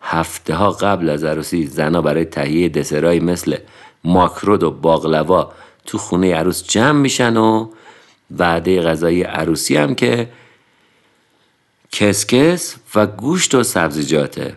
هفته 0.00 0.54
ها 0.54 0.70
قبل 0.70 1.08
از 1.08 1.24
عروسی 1.24 1.66
زنا 1.66 2.02
برای 2.02 2.24
تهیه 2.24 2.68
دسرایی 2.68 3.20
مثل 3.20 3.56
ماکرود 4.04 4.62
و 4.62 4.70
باقلوا 4.70 5.52
تو 5.86 5.98
خونه 5.98 6.34
عروس 6.34 6.64
جمع 6.68 7.00
میشن 7.00 7.36
و 7.36 7.68
وعده 8.38 8.82
غذایی 8.82 9.22
عروسی 9.22 9.76
هم 9.76 9.94
که 9.94 10.28
کسکس 11.92 12.76
و 12.94 13.06
گوشت 13.06 13.54
و 13.54 13.62
سبزیجاته. 13.62 14.56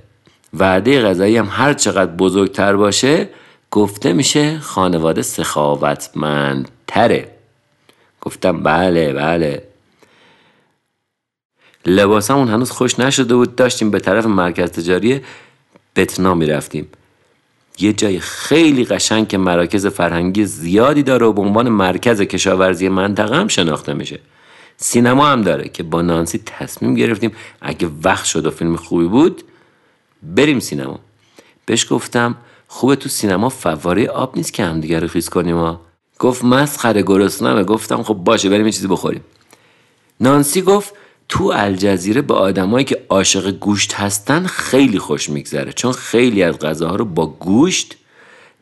وعده 0.53 1.01
غذایی 1.01 1.37
هم 1.37 1.47
هر 1.51 1.73
چقدر 1.73 2.11
بزرگتر 2.11 2.75
باشه 2.75 3.29
گفته 3.71 4.13
میشه 4.13 4.59
خانواده 4.59 5.21
سخاوتمندتره. 5.21 7.32
گفتم 8.23 8.63
بله 8.63 9.13
بله. 9.13 9.63
لباسمون 11.85 12.47
هنوز 12.47 12.71
خوش 12.71 12.99
نشده 12.99 13.35
بود 13.35 13.55
داشتیم 13.55 13.91
به 13.91 13.99
طرف 13.99 14.25
مرکز 14.25 14.71
تجاری 14.71 15.21
بتنا 15.95 16.33
می‌رفتیم. 16.33 16.87
یه 17.79 17.93
جای 17.93 18.19
خیلی 18.19 18.85
قشنگ 18.85 19.27
که 19.27 19.37
مراکز 19.37 19.87
فرهنگی 19.87 20.45
زیادی 20.45 21.03
داره 21.03 21.25
و 21.25 21.33
به 21.33 21.41
عنوان 21.41 21.69
مرکز 21.69 22.21
کشاورزی 22.21 22.89
منطقه 22.89 23.35
هم 23.35 23.47
شناخته 23.47 23.93
میشه. 23.93 24.19
سینما 24.77 25.27
هم 25.27 25.41
داره 25.41 25.69
که 25.69 25.83
با 25.83 26.01
نانسی 26.01 26.41
تصمیم 26.45 26.95
گرفتیم 26.95 27.31
اگه 27.61 27.89
وقت 28.03 28.25
شد 28.25 28.45
و 28.45 28.51
فیلم 28.51 28.75
خوبی 28.75 29.07
بود 29.07 29.43
بریم 30.23 30.59
سینما. 30.59 30.99
بهش 31.65 31.87
گفتم 31.89 32.35
خوبه 32.67 32.95
تو 32.95 33.09
سینما 33.09 33.49
فواره 33.49 34.07
آب 34.07 34.37
نیست 34.37 34.53
که 34.53 34.63
همدیگه 34.63 34.99
رو 34.99 35.07
خیز 35.07 35.29
کنیم 35.29 35.55
ها. 35.55 35.81
گفت 36.19 36.43
مسخره 36.43 37.01
گرسنمه 37.01 37.63
گفتم 37.63 38.03
خب 38.03 38.13
باشه 38.13 38.49
بریم 38.49 38.65
یه 38.65 38.71
چیزی 38.71 38.87
بخوریم. 38.87 39.23
نانسی 40.19 40.61
گفت 40.61 40.93
تو 41.29 41.51
الجزیره 41.55 42.21
به 42.21 42.33
آدمایی 42.33 42.85
که 42.85 43.05
عاشق 43.09 43.51
گوشت 43.51 43.93
هستن 43.93 44.45
خیلی 44.45 44.99
خوش 44.99 45.29
میگذره. 45.29 45.73
چون 45.73 45.91
خیلی 45.91 46.43
از 46.43 46.59
غذاها 46.59 46.95
رو 46.95 47.05
با 47.05 47.27
گوشت 47.27 47.97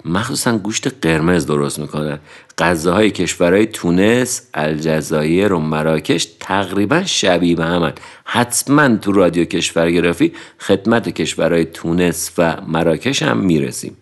مخصوصا 0.05 0.57
گوشت 0.57 0.87
قرمز 1.05 1.45
درست 1.45 1.79
می‌کنن. 1.79 2.19
غذاهای 2.57 3.11
کشورهای 3.11 3.65
تونس، 3.65 4.41
الجزایر 4.53 5.53
و 5.53 5.59
مراکش 5.59 6.27
تقریبا 6.39 7.03
شبیه 7.05 7.55
به 7.55 7.65
همن. 7.65 7.93
حتما 8.25 8.95
تو 8.95 9.11
رادیو 9.11 9.45
کشورگرافی 9.45 10.33
خدمت 10.59 11.09
کشورهای 11.09 11.65
تونس 11.65 12.31
و 12.37 12.57
مراکش 12.67 13.23
هم 13.23 13.37
می‌رسیم. 13.37 13.97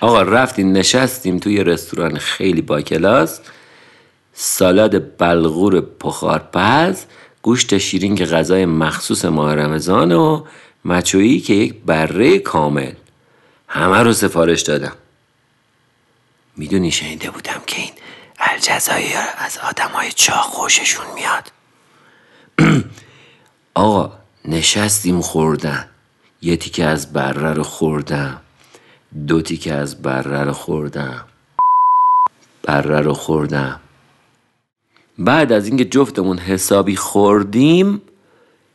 آقا 0.00 0.22
رفتیم 0.22 0.72
نشستیم 0.72 1.38
توی 1.38 1.64
رستوران 1.64 2.18
خیلی 2.18 2.62
با 2.62 2.80
کلاس. 2.80 3.40
سالاد 4.32 5.16
بلغور 5.18 5.80
پخارپز 5.80 7.04
گوشت 7.42 7.78
شیرین 7.78 8.14
که 8.14 8.24
غذای 8.24 8.66
مخصوص 8.66 9.24
ماه 9.24 9.54
رمضان 9.54 10.12
و 10.12 10.44
مچویی 10.84 11.40
که 11.40 11.54
یک 11.54 11.74
بره 11.86 12.38
کامل. 12.38 12.92
همه 13.68 14.02
رو 14.02 14.12
سفارش 14.12 14.60
دادم. 14.62 14.92
می‌دونی 16.56 16.90
شنیده 16.90 17.30
بودم 17.30 17.62
که 17.66 17.82
این 17.82 17.92
الجزایر 18.38 19.16
از 19.38 19.58
آدم 19.58 19.90
های 19.94 20.12
چاق 20.12 20.44
خوششون 20.44 21.06
میاد. 21.14 21.52
آقا 23.74 24.12
نشستیم 24.44 25.20
خوردن. 25.20 25.88
یه 26.42 26.56
تیکه 26.56 26.84
از 26.84 27.12
بره 27.12 27.52
رو 27.52 27.62
خوردم. 27.62 28.40
دو 29.28 29.42
تیکه 29.42 29.72
از 29.72 30.02
بره 30.02 30.44
رو 30.44 30.52
خوردم. 30.52 31.24
بره 32.62 33.00
رو 33.00 33.14
خوردم. 33.14 33.80
بعد 35.18 35.52
از 35.52 35.66
اینکه 35.66 35.84
جفتمون 35.84 36.38
حسابی 36.38 36.96
خوردیم 36.96 38.02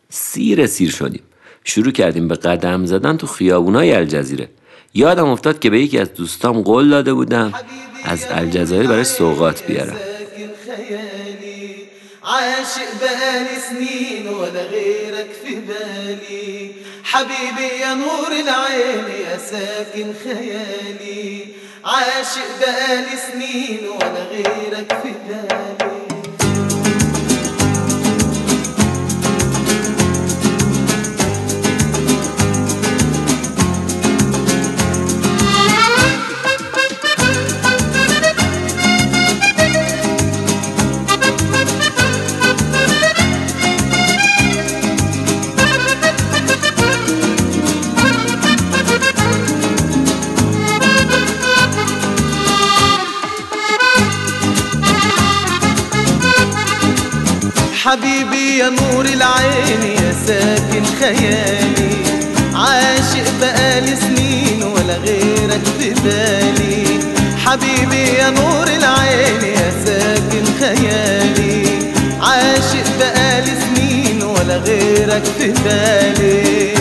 سیر 0.09 0.67
سیر 0.67 0.91
شدیم. 0.91 1.23
شروع 1.63 1.91
کردیم 1.91 2.27
به 2.27 2.35
قدم 2.35 2.85
زدن 2.85 3.17
تو 3.17 3.27
خیابونای 3.27 3.93
الجزیره. 3.93 4.49
یادم 4.93 5.27
افتاد 5.27 5.59
که 5.59 5.69
به 5.69 5.79
یکی 5.81 5.99
از 5.99 6.13
دوستام 6.13 6.61
قول 6.61 6.89
داده 6.89 7.13
بودم 7.13 7.53
از 8.03 8.25
الجزایر 8.29 8.87
برای 8.87 9.03
سوقات 9.03 9.67
بیارم. 9.67 9.97
عاشق 12.23 12.91
بقالي 13.01 13.55
سنين 13.69 14.27
ولا 14.27 14.63
غيرك 14.63 15.29
في 15.43 15.55
بالي 15.55 16.84
حبيبي 17.15 17.67
يا 17.81 17.93
نور 17.93 18.31
العين 18.31 19.05
يا 19.25 19.37
ساكن 19.37 20.13
خيالي. 20.23 21.47
عاشق 21.85 22.59
بقالي 22.61 23.17
سنين 23.31 23.89
ولا 23.89 24.23
غيرك 24.31 24.97
في 25.03 25.13
بالي. 25.27 25.94
حبيبي 57.95 58.57
يا 58.57 58.69
نور 58.69 59.05
العين 59.05 59.83
يا 59.83 60.13
ساكن 60.27 60.83
خيالي. 60.99 61.95
عاشق 62.53 63.27
بقالي 63.41 63.95
سنين 63.95 64.63
ولا 64.63 64.97
غيرك 64.97 65.61
في 65.79 65.89
بالي. 66.03 66.99
حبيبي 67.45 68.03
يا 68.19 68.29
نور 68.29 68.67
العين 68.67 69.43
يا 69.43 69.71
ساكن 69.85 70.45
خيالي. 70.59 71.67
عاشق 72.21 72.85
بقالي 72.99 73.51
سنين 73.61 74.23
ولا 74.23 74.57
غيرك 74.57 75.23
في 75.39 75.47
بالي. 75.47 76.74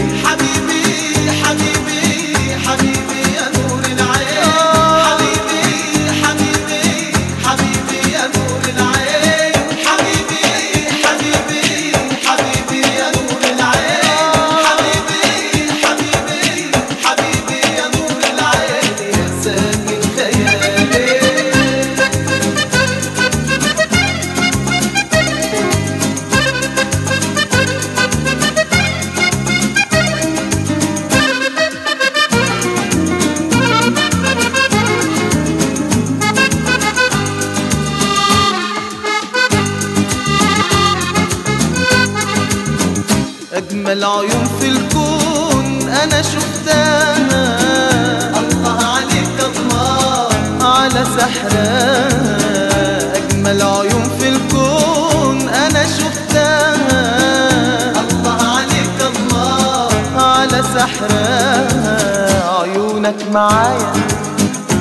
معايا 63.35 63.93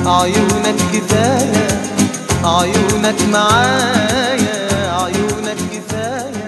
عيونك 0.06 0.78
كفاية 0.92 1.68
عيونك 2.44 3.22
معايا 3.32 4.64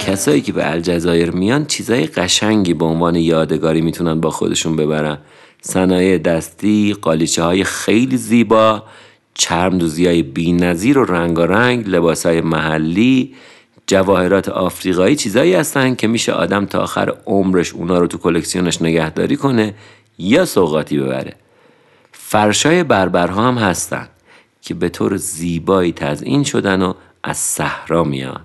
کسایی 0.06 0.40
که 0.40 0.52
به 0.52 0.70
الجزایر 0.70 1.30
میان 1.30 1.66
چیزای 1.66 2.06
قشنگی 2.06 2.74
به 2.74 2.84
عنوان 2.84 3.16
یادگاری 3.16 3.80
می‌تونن 3.80 4.20
با 4.20 4.30
خودشون 4.30 4.76
ببرن. 4.76 5.18
صنایع 5.60 6.18
دستی 6.18 6.96
قالیچه 7.02 7.42
های 7.42 7.64
خیلی 7.64 8.16
زیبا 8.16 8.82
چرم 9.34 9.78
دوزی 9.78 10.06
های 10.06 10.22
بی 10.22 10.52
نظیر 10.52 10.98
و 10.98 11.04
رنگارنگ 11.04 11.88
لباس 11.88 12.26
های 12.26 12.40
محلی 12.40 13.34
جواهرات 13.86 14.48
آفریقایی 14.48 15.16
چیزایی 15.16 15.54
هستن 15.54 15.94
که 15.94 16.06
میشه 16.06 16.32
آدم 16.32 16.66
تا 16.66 16.80
آخر 16.80 17.12
عمرش 17.26 17.74
اونا 17.74 17.98
رو 17.98 18.06
تو 18.06 18.18
کلکسیونش 18.18 18.82
نگهداری 18.82 19.36
کنه 19.36 19.74
یا 20.18 20.44
سوقاتی 20.44 20.98
ببره. 20.98 21.45
فرشای 22.28 22.84
بربرها 22.84 23.48
هم 23.48 23.58
هستن 23.58 24.08
که 24.62 24.74
به 24.74 24.88
طور 24.88 25.16
زیبایی 25.16 25.92
تزئین 25.92 26.44
شدن 26.44 26.82
و 26.82 26.92
از 27.22 27.36
صحرا 27.36 28.04
میان. 28.04 28.40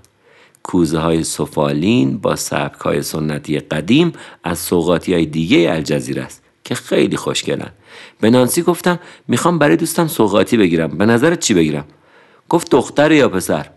کوزه 0.64 1.00
های 1.00 1.24
سفالین 1.24 2.18
با 2.18 2.36
سبک 2.36 2.80
های 2.80 3.02
سنتی 3.02 3.60
قدیم 3.60 4.14
از 4.44 4.60
سوقاتی 4.60 5.14
های 5.14 5.26
دیگه 5.26 5.72
الجزیره 5.72 6.22
است 6.22 6.44
که 6.64 6.76
خیلی 6.76 7.18
خوشگلن. 7.18 7.72
به 8.20 8.30
نانسی 8.30 8.62
گفتم 8.62 9.00
می‌خوام 9.28 9.60
برای 9.60 9.76
دوستم 9.78 10.08
سوقاتی 10.08 10.58
بگیرم. 10.58 10.98
به 10.98 11.06
نظرت 11.06 11.40
چی 11.40 11.54
بگیرم؟ 11.54 11.86
گفت 12.50 12.72
دختر 12.72 13.12
یا 13.12 13.30
پسر؟ 13.30 13.70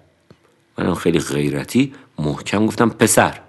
منم 0.79 0.95
خیلی 0.95 1.19
غیرتی 1.19 1.93
محکم 2.19 2.67
گفتم 2.67 2.88
پسر. 2.88 3.40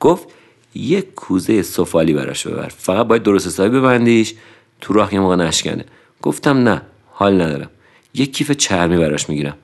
گفت 0.00 0.28
یک 0.74 1.14
کوزه 1.14 1.62
سفالی 1.62 2.12
براش 2.12 2.46
ببر. 2.46 2.68
فقط 2.68 3.06
باید 3.06 3.22
درست 3.22 3.46
حسابی 3.46 3.78
ببندیش. 3.78 4.34
تو 4.80 4.92
راه 4.92 5.14
یه 5.14 5.20
موقع 5.20 5.36
نشکنه 5.36 5.84
گفتم 6.22 6.68
نه 6.68 6.82
حال 7.12 7.42
ندارم. 7.42 7.70
یک 8.14 8.36
کیف 8.36 8.50
چرمی 8.50 8.96
براش 8.96 9.28
می‌گیرم. 9.28 9.56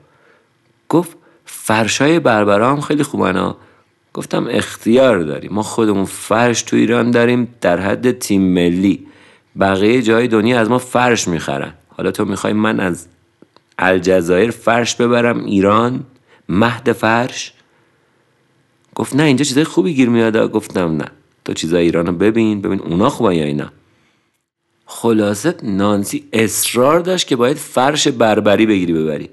گفت 0.89 1.17
فرشای 1.45 2.19
بربرا 2.19 2.71
هم 2.71 2.81
خیلی 2.81 3.03
خوبن 3.03 3.35
ها. 3.35 3.57
گفتم 4.13 4.47
اختیار 4.49 5.19
داری. 5.19 5.47
ما 5.47 5.63
خودمون 5.63 6.05
فرش 6.05 6.61
تو 6.61 6.75
ایران 6.75 7.11
داریم 7.11 7.55
در 7.61 7.79
حد 7.79 8.11
تیم 8.11 8.41
ملی. 8.41 9.07
بقیه 9.59 10.01
جای 10.01 10.27
دنیا 10.27 10.59
از 10.59 10.69
ما 10.69 10.77
فرش 10.77 11.27
می‌خرن. 11.27 11.73
حالا 11.89 12.11
تو 12.11 12.25
می‌خوای 12.25 12.53
من 12.53 12.79
از 12.79 13.07
الجزایر 13.79 14.51
فرش 14.51 14.95
ببرم 14.95 15.45
ایران؟ 15.45 16.03
مهد 16.49 16.91
فرش؟ 16.91 17.53
گفت 18.95 19.15
نه 19.15 19.23
اینجا 19.23 19.45
چیزای 19.45 19.63
خوبی 19.63 19.93
گیر 19.93 20.09
میاد 20.09 20.51
گفتم 20.51 20.97
نه. 20.97 21.05
تو 21.45 21.53
چیزای 21.53 21.83
ایران 21.83 22.05
رو 22.05 22.13
ببین 22.13 22.61
ببین 22.61 22.79
اونا 22.79 23.09
خوبن 23.09 23.31
یا 23.31 23.45
اینا. 23.45 23.71
خلاصه 24.85 25.55
نانسی 25.63 26.23
اصرار 26.33 26.99
داشت 26.99 27.27
که 27.27 27.35
باید 27.35 27.57
فرش 27.57 28.07
بربری 28.07 28.65
بگیری 28.65 28.93
ببری. 28.93 29.29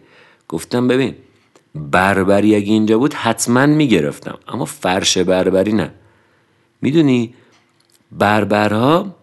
گفتم 0.48 0.88
ببین 0.88 1.14
بربری 1.74 2.54
اگه 2.56 2.72
اینجا 2.72 2.98
بود 2.98 3.14
حتما 3.14 3.66
می‌گرفتم 3.66 4.38
اما 4.48 4.64
فرش 4.64 5.18
بربری 5.18 5.72
نه. 5.72 5.90
می‌دونی 6.82 7.34
بربرها 8.12 9.14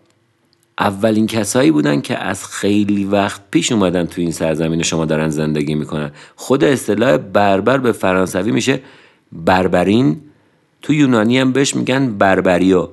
اولین 0.79 1.27
کسایی 1.27 1.71
بودن 1.71 2.01
که 2.01 2.17
از 2.17 2.45
خیلی 2.45 3.05
وقت 3.05 3.41
پیش 3.51 3.71
اومدن 3.71 4.05
تو 4.05 4.21
این 4.21 4.31
سرزمین 4.31 4.83
شما 4.83 5.05
دارن 5.05 5.29
زندگی 5.29 5.75
می‌کنن. 5.75 6.11
خود 6.35 6.63
اصطلاح 6.63 7.17
بربر 7.17 7.77
به 7.77 7.91
فرانسوی 7.91 8.51
میشه 8.51 8.79
بربرین. 9.31 10.21
تو 10.81 10.93
یونانی 10.93 11.39
هم 11.39 11.51
بهش 11.51 11.75
میگن 11.75 12.17
بربریو. 12.17 12.87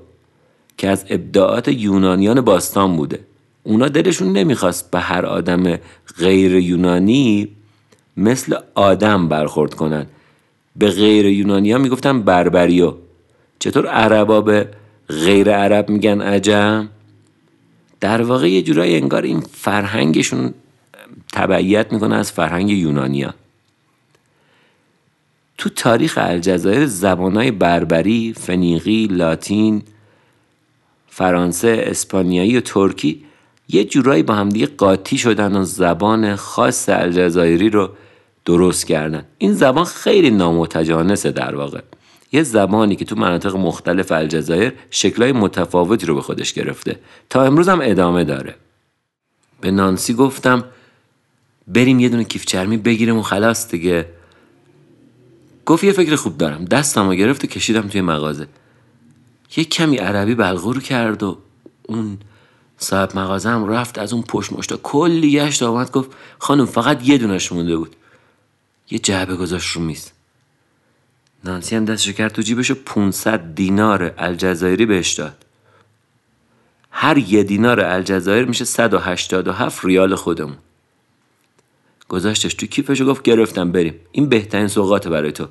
که 0.78 0.88
از 0.88 1.04
ابداعات 1.08 1.68
یونانیان 1.68 2.40
باستان 2.40 2.96
بوده. 2.96 3.20
اونا 3.62 3.88
دلشون 3.88 4.32
نمی‌خواست 4.32 4.90
به 4.90 5.00
هر 5.00 5.26
آدم 5.26 5.78
غیر 6.18 6.54
یونانی 6.54 7.48
مثل 8.16 8.56
آدم 8.74 9.28
برخورد 9.28 9.74
کنن. 9.74 10.06
به 10.76 10.90
غیر 10.90 11.26
یونانی 11.26 11.72
ها 11.72 11.78
می‌گفتن 11.78 12.22
بربریو 12.22 12.94
چطور 13.58 13.87
عربا 13.87 14.40
به 14.40 14.68
غیر 15.08 15.52
عرب 15.52 15.88
میگن 15.88 16.20
عجم؟ 16.20 16.88
در 18.00 18.22
واقع 18.22 18.50
یه 18.50 18.62
جورایی 18.62 18.96
انگار 18.96 19.22
این 19.22 19.40
فرهنگشون 19.40 20.54
تبعیت 21.32 21.92
می‌کنه 21.92 22.16
از 22.16 22.32
فرهنگ 22.32 22.70
یونانیا 22.70 23.34
تو 25.58 25.68
تاریخ 25.68 26.18
الجزایر 26.22 26.87
زبانهای 26.87 27.50
بربری، 27.50 28.32
فنیقی، 28.37 29.06
لاتین، 29.06 29.82
فرانسه، 31.16 31.85
اسپانیایی 31.87 32.57
و 32.57 32.61
ترکی 32.61 33.24
یه 33.68 33.85
جورایی 33.85 34.22
با 34.22 34.35
همدیگه 34.35 34.66
قاطی 34.66 35.18
شدن 35.18 35.57
و 35.57 35.64
زبان 35.64 36.37
خاص 36.37 36.88
الجزایری 36.88 37.70
رو 37.70 37.90
درست 38.44 38.87
کردن. 38.87 39.24
این 39.38 39.53
زبان 39.53 39.85
خیلی 39.85 40.31
نامتجانسه 40.31 41.31
در 41.33 41.55
واقع. 41.55 41.81
یه 42.33 42.42
زبانی 42.42 42.96
که 42.96 43.05
تو 43.05 43.16
مناطق 43.16 43.57
مختلف 43.57 44.12
الجزایر 44.12 44.72
شکلهای 44.90 45.33
متفاوتی 45.33 46.07
رو 46.07 46.14
به 46.14 46.22
خودش 46.22 46.53
گرفته. 46.53 46.98
تا 47.31 47.44
امروز 47.44 47.68
هم 47.68 47.81
ادامه 47.83 48.24
داره. 48.24 48.55
به 49.61 49.70
نانسی 49.70 50.14
گفتم 50.14 50.64
بریم 51.68 52.00
یه 52.00 52.09
دونه 52.09 52.24
کیف 52.24 52.44
چرمی 52.44 52.77
و 53.11 53.22
خلاص 53.22 53.70
دیگه. 53.70 54.07
گفت 55.66 55.85
یه 55.85 55.92
فکر 55.92 56.16
خوب 56.16 56.38
دارم. 56.38 56.64
دستم 56.64 57.09
رو 57.09 57.14
گرفت 57.14 57.44
و 57.44 57.46
کشیدم 57.46 57.88
توی 57.88 58.00
مغازه. 58.00 58.46
یه 59.56 59.64
کمی 59.64 59.96
عربی 59.96 60.34
بلغور 60.34 60.82
کرد 60.82 61.22
و 61.22 61.38
اون 61.82 62.18
صاحب 62.78 63.16
مغازه 63.16 63.48
هم 63.48 63.68
رفت 63.68 63.98
از 63.98 64.12
اون 64.12 64.22
پشت 64.22 64.52
مشتا 64.52 64.76
کلی 64.76 65.32
گشت 65.32 65.62
آمد 65.62 65.90
گفت 65.90 66.10
خانم 66.38 66.66
فقط 66.66 67.08
یه 67.08 67.18
دونش 67.18 67.52
مونده 67.52 67.76
بود. 67.76 67.96
یه 68.90 68.98
جعبه 68.98 69.36
گذاشت 69.36 69.76
رو 69.76 69.82
میز. 69.82 70.10
نانسی 71.44 71.76
هم 71.76 71.84
دستشو 71.84 72.12
کرد 72.12 72.32
تو 72.32 72.42
جیبش 72.42 72.70
و 72.70 72.74
500 72.74 73.54
دینار 73.54 74.14
الجزایری 74.18 74.86
بهش 74.86 75.12
داد. 75.12 75.44
هر 76.90 77.18
یه 77.18 77.42
دینار 77.42 77.80
الجزایر 77.80 78.44
میشه 78.44 78.64
187 78.64 79.84
ریال 79.84 80.14
خودمون. 80.14 80.56
گذاشتش 82.08 82.54
تو 82.54 82.66
کیفش 82.66 83.00
و 83.00 83.04
گفت 83.04 83.22
گرفتم 83.22 83.72
بریم. 83.72 83.94
این 84.12 84.28
بهترین 84.28 84.68
سوقات 84.68 85.08
برای 85.08 85.32
تو. 85.32 85.48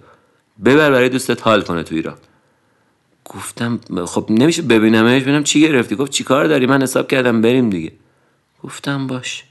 ببر 0.65 0.91
برای 0.91 1.09
دوستت 1.09 1.47
حال 1.47 1.61
کنه 1.61 1.83
تو 1.83 1.95
ایران. 1.95 2.17
گفتم 3.35 3.79
خب 4.05 4.25
نمیشه 4.29 4.61
ببینمش 4.61 5.21
ببینم 5.21 5.43
چی 5.43 5.61
گرفتی. 5.61 5.95
گفت 5.95 6.11
چیکار 6.11 6.45
داری؟ 6.45 6.65
من 6.65 6.81
حساب 6.81 7.07
کردم 7.07 7.41
بریم 7.41 7.69
دیگه. 7.69 7.91
گفتم 8.63 9.07
باش. 9.07 9.43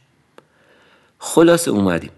خلاص 1.19 1.69
اومدیم. 1.69 2.11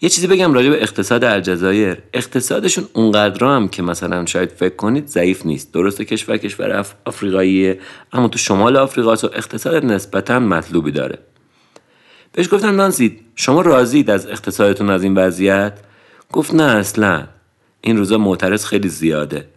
یه 0.00 0.08
چیزی 0.08 0.26
بگم 0.26 0.52
راجع 0.52 0.70
به 0.70 0.82
اقتصاد 0.82 1.24
الجزایر. 1.24 1.98
اقتصادشون 2.12 2.88
اونقدر 2.92 3.44
هم 3.44 3.68
که 3.68 3.82
مثلا 3.82 4.26
شاید 4.26 4.50
فکر 4.50 4.76
کنید 4.76 5.06
ضعیف 5.06 5.46
نیست. 5.46 5.72
درسته 5.72 6.04
کشور 6.04 6.36
کشور 6.36 6.72
اف... 6.72 6.94
آفریقاییه 7.04 7.80
اما 8.12 8.28
تو 8.28 8.38
شمال 8.38 8.76
آفریقا 8.76 9.16
تو 9.16 9.30
اقتصاد 9.32 9.84
نسبتا 9.84 10.38
مطلوبی 10.38 10.90
داره. 10.90 11.18
بهش 12.32 12.48
گفتم 12.52 12.76
نانسی 12.76 13.20
شما 13.36 13.60
راضید 13.60 14.10
از 14.10 14.26
اقتصادتون 14.26 14.90
از 14.90 15.02
این 15.02 15.14
وضعیت؟ 15.14 15.78
گفت 16.32 16.54
نه 16.54 16.62
اصلا. 16.62 17.26
این 17.80 17.96
روزا 17.96 18.18
معترض 18.18 18.64
خیلی 18.64 18.88
زیاده. 18.88 19.48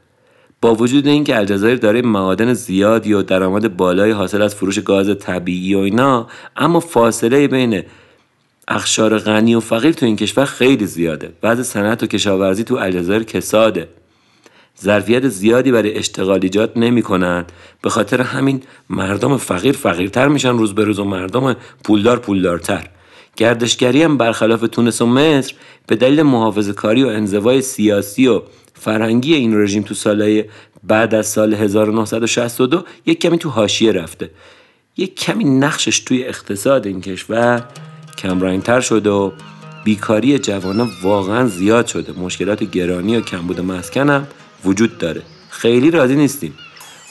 با 0.62 0.76
وجود 0.76 1.08
اینکه 1.08 1.38
الجزایر 1.38 1.76
داره 1.78 2.02
معادن 2.02 2.54
زیادی 2.54 3.14
و 3.14 3.22
درآمد 3.22 3.78
بالای 3.78 4.12
حاصل 4.12 4.42
از 4.42 4.56
فروش 4.56 4.80
گاز 4.80 5.18
طبیعی 5.20 5.76
و 5.76 5.80
اینا 5.80 6.28
اما 6.58 6.80
فاصله 6.80 7.48
بین 7.48 7.84
اخشار 8.68 9.18
غنی 9.18 9.56
و 9.56 9.60
فقیر 9.60 9.92
تو 9.92 10.06
این 10.06 10.16
کشور 10.16 10.46
خیلی 10.46 10.86
زیاده. 10.86 11.32
بعض 11.42 11.62
صنعت 11.62 12.04
و 12.04 12.08
کشاورزی 12.08 12.64
تو 12.64 12.76
الجزایر 12.76 13.24
کساده. 13.24 13.88
ظرفیت 14.82 15.28
زیادی 15.28 15.72
برای 15.72 15.98
اشتغال 15.98 16.40
ایجاد 16.44 16.72
نمی‌کنن. 16.76 17.46
به 17.82 17.90
خاطر 17.90 18.22
همین 18.22 18.62
مردم 18.90 19.38
فقیر 19.38 19.76
فقیرتر 19.76 20.28
میشن 20.28 20.58
روز 20.58 20.76
به 20.76 20.84
روز 20.84 21.00
و 21.00 21.04
مردم 21.04 21.56
پولدار 21.84 22.20
پولدارتر. 22.20 22.88
گردشگری 23.38 24.04
هم 24.04 24.18
برخلاف 24.18 24.62
تونس 24.72 25.02
و 25.02 25.06
مصر 25.06 25.54
به 25.88 25.96
دلیل 25.96 26.22
محافظه 26.22 26.74
کاری 26.74 27.04
و 27.04 27.08
انزوای 27.08 27.62
سیاسی 27.62 28.28
و 28.28 28.42
فرهنگی 28.80 29.34
این 29.34 29.62
رژیم 29.62 29.84
تو 29.84 29.94
سالهای 29.94 30.46
بعد 30.84 31.16
از 31.16 31.28
سال 31.28 31.54
1962 31.54 32.84
یک 33.06 33.22
کمی 33.22 33.38
تو 33.38 33.50
حاشیه 33.50 33.92
رفته. 33.92 34.30
یک 34.98 35.16
کمی 35.16 35.44
نقشش 35.44 36.00
توی 36.00 36.24
اقتصاد 36.24 36.88
این 36.88 37.02
کشور 37.02 37.64
کمرنگتر 38.18 38.82
شده 38.82 39.10
و 39.10 39.32
بیکاری 39.84 40.40
جوانان 40.40 40.90
واقعا 41.04 41.48
زیاد 41.48 41.88
شده. 41.88 42.20
مشکلات 42.20 42.64
گرانی 42.64 43.18
و 43.18 43.22
کمبود 43.22 43.60
مسکن 43.60 44.10
هم 44.10 44.28
وجود 44.66 44.98
داره. 44.98 45.22
خیلی 45.50 45.92
راضی 45.92 46.16
نیستیم. 46.16 46.54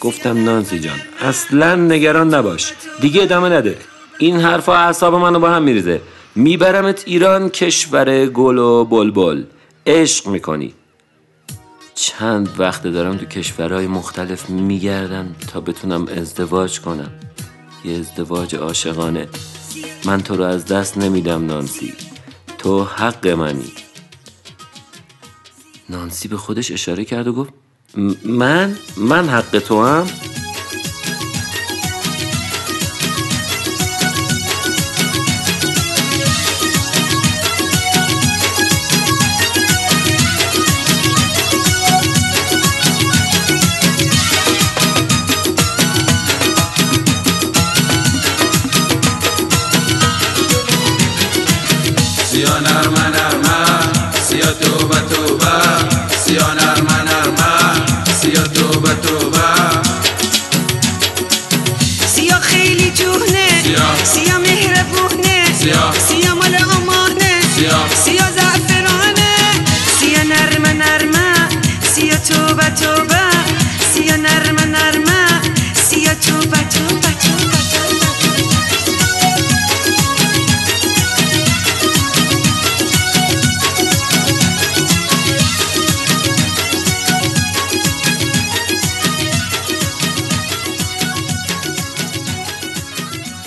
گفتم 0.01 0.45
نانسی 0.45 0.79
جان 0.79 0.99
اصلا 1.21 1.75
نگران 1.75 2.35
نباش. 2.35 2.73
دیگه 3.01 3.23
ادامه 3.23 3.49
نده. 3.49 3.77
این 4.19 4.37
حرفا 4.37 4.75
اعصاب 4.75 5.15
منو 5.15 5.39
با 5.39 5.51
هم 5.51 5.63
میریزه. 5.63 6.01
میبرمت 6.35 7.03
ایران 7.07 7.49
کشور 7.49 8.27
گل 8.27 8.59
و 8.59 8.85
بلبل. 8.85 9.43
عشق 9.87 10.29
می‌کنی. 10.29 10.75
چند 11.95 12.61
وقت 12.61 12.87
دارم 12.87 13.17
تو 13.17 13.25
کشورهای 13.25 13.87
مختلف 13.87 14.51
میگردم 14.51 15.35
تا 15.49 15.61
بتونم 15.61 16.07
ازدواج 16.09 16.81
کنم. 16.81 17.11
یه 17.85 17.99
ازدواج 17.99 18.57
عاشقانه. 18.57 19.29
من 20.05 20.23
تو 20.23 20.37
رو 20.37 20.45
از 20.45 20.67
دست 20.67 20.99
نمیدم 20.99 21.47
نانسی. 21.47 21.95
تو 22.59 22.85
حق 22.85 23.29
منی. 23.29 23.73
نانسی 25.89 26.29
به 26.29 26.37
خودش 26.37 26.71
اشاره 26.71 27.05
کرد 27.05 27.27
و 27.27 27.33
گفت 27.33 27.53
من؟ 28.25 28.77
من 28.97 29.29
حق 29.29 29.59
تو 29.59 29.85
هم 29.85 30.07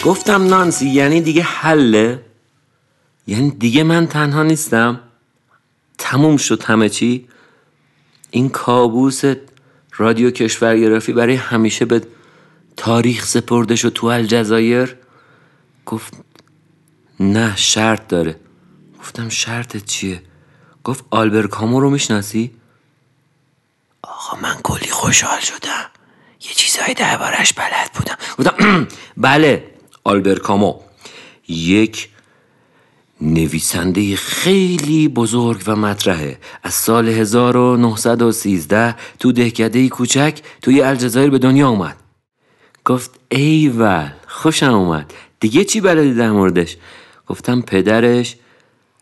گفتم 0.08 0.48
نانسی 0.48 0.90
یعنی 0.90 1.22
دیگه 1.22 1.42
حله؟ 1.42 2.26
یعنی 3.28 3.50
دیگه 3.50 3.84
من 3.84 4.08
تنها 4.08 4.44
نیستم؟ 4.44 5.00
تموم 5.98 6.38
شد 6.38 6.64
همه 6.64 6.90
چی؟ 6.90 7.28
این 8.32 8.50
کابوس 8.50 9.22
رادیو 9.98 10.32
کشورگرافی 10.32 11.14
برای 11.14 11.36
همیشه 11.36 11.86
به 11.86 12.02
تاریخ 12.78 13.26
سپرده 13.26 13.76
شد 13.76 13.90
تو 13.90 14.08
الجزایر؟ 14.08 14.96
گفت 15.86 16.14
نه 17.20 17.56
شرط 17.56 18.08
داره. 18.08 18.40
گفتم 19.00 19.30
شرطت 19.30 19.86
چیه؟ 19.86 20.22
گفت 20.84 21.06
آلبر 21.10 21.48
کامو 21.48 21.80
رو 21.80 21.90
می‌شناسی؟ 21.90 22.52
آقا 24.02 24.38
من 24.42 24.56
کلی 24.64 24.90
خوشحال 24.90 25.40
شدم. 25.40 25.86
یه 26.42 26.52
چیزایی 26.56 26.94
دربارش 26.94 27.54
بلد 27.54 27.92
بودم. 27.94 28.18
گفتم 28.38 28.88
بله 29.28 29.77
آلبر 30.08 30.36
کامو. 30.36 30.76
یک 31.48 32.10
نویسنده 33.22 34.16
خیلی 34.16 35.08
بزرگ 35.08 35.64
و 35.68 35.76
مطرحه. 35.76 36.38
از 36.64 36.74
سال 36.74 37.08
1913 37.08 38.96
تو 39.20 39.32
دهکده 39.32 39.90
کوچک 39.90 40.40
توی 40.62 40.82
الجزایر 40.82 41.30
به 41.30 41.38
دنیا 41.38 41.70
اومد. 41.70 41.96
گفت 42.86 43.12
ایول 43.30 44.10
خوشم 44.28 44.74
اومد. 44.74 45.14
دیگه 45.40 45.64
چی 45.64 45.82
بلدی 45.82 46.14
در 46.14 46.32
موردش؟ 46.32 46.78
گفتم 47.28 47.62
پدرش 47.62 48.36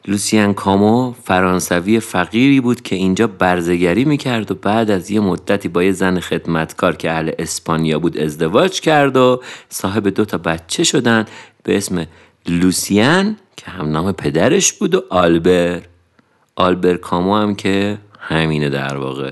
لوسیان 0.07 0.53
کامو 0.53 1.13
فرانسوی 1.23 1.99
فقیری 1.99 2.61
بود 2.61 2.81
که 2.81 2.95
اینجا 2.95 3.27
برزگری 3.27 4.05
می‌کرد 4.05 4.51
و 4.51 4.55
بعد 4.55 4.91
از 4.91 5.11
یه 5.11 5.19
مدتی 5.19 5.67
با 5.67 5.83
یه 5.83 5.91
زن 5.91 6.19
خدمتکار 6.19 6.95
که 6.95 7.11
اهل 7.11 7.31
اسپانیا 7.39 7.99
بود 7.99 8.17
ازدواج 8.17 8.81
کرد 8.81 9.17
و 9.17 9.41
صاحب 9.69 10.07
دو 10.07 10.25
تا 10.25 10.37
بچه 10.37 10.83
شدن 10.83 11.25
به 11.63 11.77
اسم 11.77 12.05
لوسیان 12.47 13.37
که 13.57 13.71
هم 13.71 13.91
نام 13.91 14.11
پدرش 14.11 14.73
بود 14.73 14.95
و 14.95 15.03
آلبر. 15.09 15.81
آلبر 16.55 16.97
کامو 16.97 17.35
هم 17.35 17.55
که 17.55 17.97
همینه 18.19 18.69
در 18.69 18.97
واقع. 18.97 19.31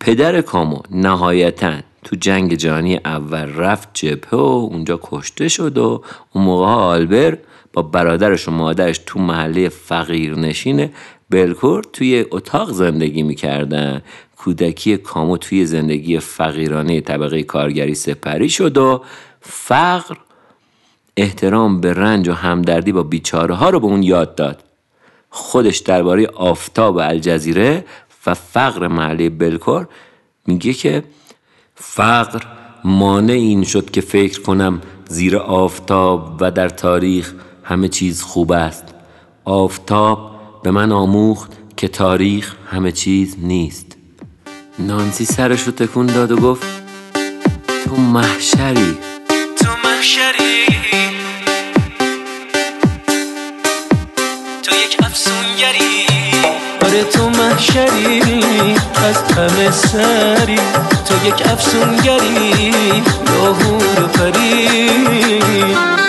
پدر 0.00 0.40
کامو 0.40 0.78
نهایتا 0.90 1.72
تو 2.04 2.16
جنگ 2.16 2.54
جهانی 2.54 3.00
اول 3.04 3.54
رفت 3.54 3.88
جبهه 3.92 4.34
و 4.34 4.68
اونجا 4.70 5.00
کشته 5.02 5.48
شد 5.48 5.78
و 5.78 6.02
اون 6.32 6.44
موقع 6.44 6.66
آلبر 6.66 7.38
با 7.76 7.82
برادرش 7.82 8.48
و 8.48 8.50
مادرش 8.50 9.00
تو 9.06 9.18
محله 9.20 9.68
فقیر 9.68 10.34
نشین 10.34 10.90
بلکور 11.30 11.84
توی 11.92 12.24
اتاق 12.30 12.72
زندگی 12.72 13.22
می‌کردن. 13.22 14.02
کودکی 14.36 14.96
کامو 14.96 15.36
توی 15.36 15.66
زندگی 15.66 16.18
فقیرانه 16.18 17.00
طبقه 17.00 17.42
کارگری 17.42 17.94
سپری 17.94 18.48
شد 18.48 18.78
و 18.78 19.02
فقر 19.40 20.16
احترام 21.16 21.80
به 21.80 21.92
رنج 21.92 22.28
و 22.28 22.32
همدردی 22.32 22.92
با 22.92 23.02
بیچاره 23.02 23.54
ها 23.54 23.70
رو 23.70 23.80
به 23.80 23.86
اون 23.86 24.02
یاد 24.02 24.34
داد. 24.34 24.64
خودش 25.30 25.78
درباره 25.78 26.26
آفتاب 26.26 26.96
الجزیره 26.96 27.84
و 28.26 28.34
فقر 28.34 28.88
محله 28.88 29.30
بلکور 29.30 29.88
میگه 30.46 30.72
که 30.72 31.04
فقر 31.74 32.42
مانع 32.84 33.32
این 33.32 33.64
شد 33.64 33.90
که 33.90 34.00
فکر 34.00 34.42
کنم 34.42 34.80
زیر 35.08 35.36
آفتاب 35.36 36.36
و 36.40 36.50
در 36.50 36.68
تاریخ 36.68 37.34
همه 37.68 37.88
چیز 37.88 38.22
خوب 38.22 38.52
است. 38.52 38.84
آفتاب 39.44 40.30
به 40.62 40.70
من 40.70 40.92
آموخت 40.92 41.52
که 41.76 41.88
تاریخ 41.88 42.54
همه 42.70 42.92
چیز 42.92 43.36
نیست. 43.38 43.86
نانسی 44.78 45.24
سرش 45.24 45.62
رو 45.62 45.72
تکون 45.72 46.06
داد 46.06 46.32
و 46.32 46.36
گفت 46.36 46.66
تو 47.84 47.96
محشری. 47.96 48.98
تو 49.56 49.68
محشری. 49.84 50.66
تو 54.62 54.76
یک 54.76 54.96
افسونگری. 55.02 56.06
آره 56.82 57.04
تو 57.04 57.30
محشری. 57.30 58.74
از 58.96 59.32
همه 59.32 59.70
سری. 59.70 60.58
تو 61.08 61.26
یک 61.26 61.46
افسونگری. 61.46 62.72
یا 63.26 63.52
هور 63.52 64.04
و 64.04 64.06
پری. 64.06 66.05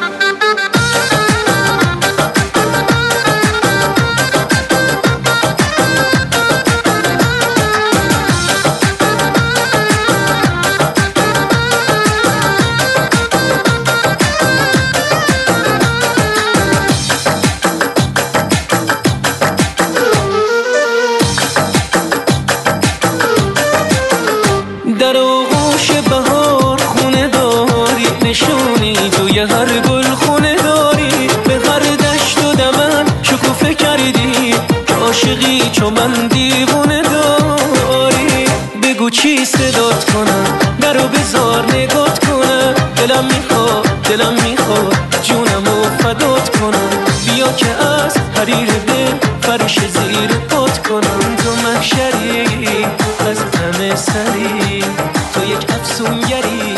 نشونی 28.28 28.94
توی 28.94 29.40
هر 29.40 29.80
گل 29.80 30.04
خونه 30.04 30.56
داری. 30.56 31.28
به 31.46 31.54
هر 31.54 31.80
دشت 31.80 32.46
و 32.46 32.54
دمن 32.54 33.06
شکوفه 33.24 33.74
کردی. 33.74 34.56
که 34.88 34.94
عاشقی 34.94 35.70
چو 35.72 35.90
من 35.90 36.28
دیوونه 36.28 37.02
داری. 37.02 38.46
بگو 38.84 39.10
چی 39.10 39.46
صدات 39.46 40.12
کنم 40.12 40.60
درو 40.82 41.08
بزار 41.08 41.66
نگات 41.74 42.26
کنم. 42.26 42.74
دلم 42.96 43.26
می‌خواد 43.26 43.88
دلم 44.04 44.34
می‌خواد 44.34 44.96
جونمو 45.24 45.84
فدات 46.00 46.58
کنم. 46.60 46.90
بیا 47.26 47.52
که 47.52 47.70
از 47.70 48.18
حریر 48.36 48.70
دل 48.88 49.28
فرش 49.42 49.80
زیر 49.80 50.32
پات 50.50 50.88
کنم. 50.88 51.36
تو 51.38 51.52
محشری 51.70 52.86
از 53.30 53.38
همه 53.38 53.96
سری. 53.96 54.84
تو 55.34 55.46
یک 55.52 55.66
افسونگری. 55.70 56.77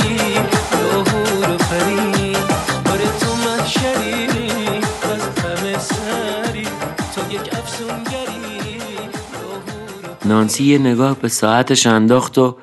نانسی 10.40 10.64
یه 10.64 10.78
نگاه 10.78 11.16
به 11.20 11.28
ساعتش 11.28 11.88
انداخت 11.88 12.38
و 12.38 12.58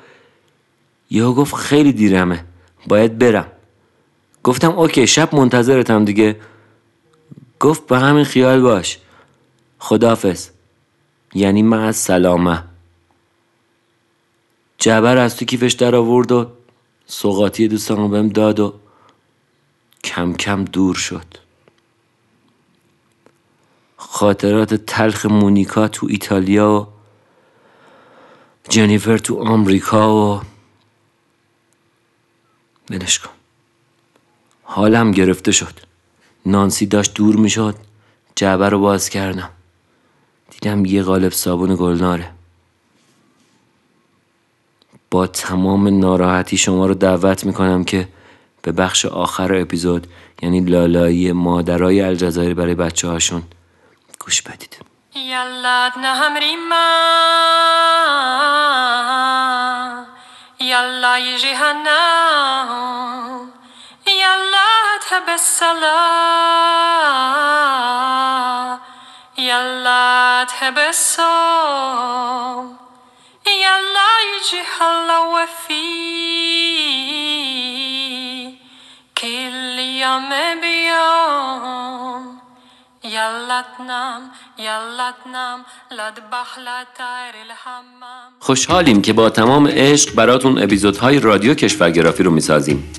یهو 1.11 1.33
گفت 1.33 1.55
خیلی 1.55 1.93
دیرمه 1.93 2.45
باید 2.89 3.19
برم. 3.19 3.53
گفتم 4.45 4.71
اوکی 4.71 5.07
شب 5.07 5.35
منتظرتم 5.35 6.05
دیگه. 6.05 6.41
گفت 7.61 7.87
به 7.87 7.99
همین 7.99 8.25
خیال 8.25 8.61
باش. 8.61 8.99
خدافز 9.79 10.49
یعنی 11.35 11.63
من 11.63 11.85
از 11.85 11.97
سلامه. 11.97 12.65
جبر 14.79 15.17
از 15.17 15.37
تو 15.37 15.45
کیفش 15.45 15.73
در 15.73 15.95
آورد 15.95 16.33
و 16.33 16.47
سوقاتی 17.07 17.69
دوستان 17.69 17.97
رو 17.97 18.09
بهم 18.09 18.29
داد 18.29 18.61
و 18.61 18.75
کم 20.05 20.33
کم 20.33 20.65
دور 20.65 20.95
شد. 20.95 21.27
خاطرات 23.97 24.75
تلخ 24.75 25.27
مونیکا 25.27 25.89
تو 25.89 26.07
ایتالیا 26.11 26.81
و 26.81 26.96
جنیفر 28.69 29.19
تو 29.19 29.43
آمریکا 29.43 30.35
و 30.37 30.43
ولش 32.91 33.19
کن. 33.19 33.31
حالم 34.63 35.11
گرفته 35.11 35.53
شد. 35.53 35.81
نانسی 36.47 36.87
داشت 36.87 37.15
دور 37.15 37.37
می‌شد. 37.37 37.75
جعبه 38.37 38.69
رو 38.69 38.79
باز 38.81 39.09
کردم. 39.09 39.51
دیدم 40.51 40.85
یه 40.85 41.03
قالب 41.03 41.33
صابون 41.33 41.75
گلناره. 41.75 42.31
با 45.11 45.27
تمام 45.27 45.99
ناراحتی 45.99 46.57
شما 46.57 46.87
رو 46.87 46.95
دعوت 46.95 47.45
می‌کنم 47.45 47.85
که 47.85 48.09
به 48.63 48.73
بخش 48.73 49.07
آخر 49.07 49.55
اپیزود 49.55 50.07
یعنی 50.43 50.61
لالایی 50.61 51.33
مادرای 51.33 52.01
الجزایر 52.01 52.55
برای 52.55 52.75
بچه 52.75 53.09
هاشون 53.09 53.43
گوش 54.21 54.43
بدید. 54.43 54.77
يلا 55.17 55.93
نهم 55.97 56.37
ريما 56.37 56.87
يلا 60.61 61.17
يجي 61.17 61.55
هناهم 61.55 63.51
يلا 64.07 64.99
تهب 65.11 65.29
الصلاة 65.29 65.87
يلا 69.39 70.45
تهب 70.49 70.79
الصوم 70.79 72.77
يلا 73.47 74.21
يجي 74.37 74.63
هلا 74.81 75.19
وفي 75.19 75.97
كل 79.19 79.79
يوم 79.79 80.61
بيوم 80.61 82.36
خوشحالیم 88.39 89.03
که 89.03 89.13
با 89.13 89.31
تمام 89.31 89.69
عشق 89.69 90.15
براتون 90.15 90.63
اپیزودهای 90.63 91.21
رادیو 91.21 91.55
کشورگرافی 91.55 92.23
رو 92.23 92.31
می‌سازیم. 92.31 92.93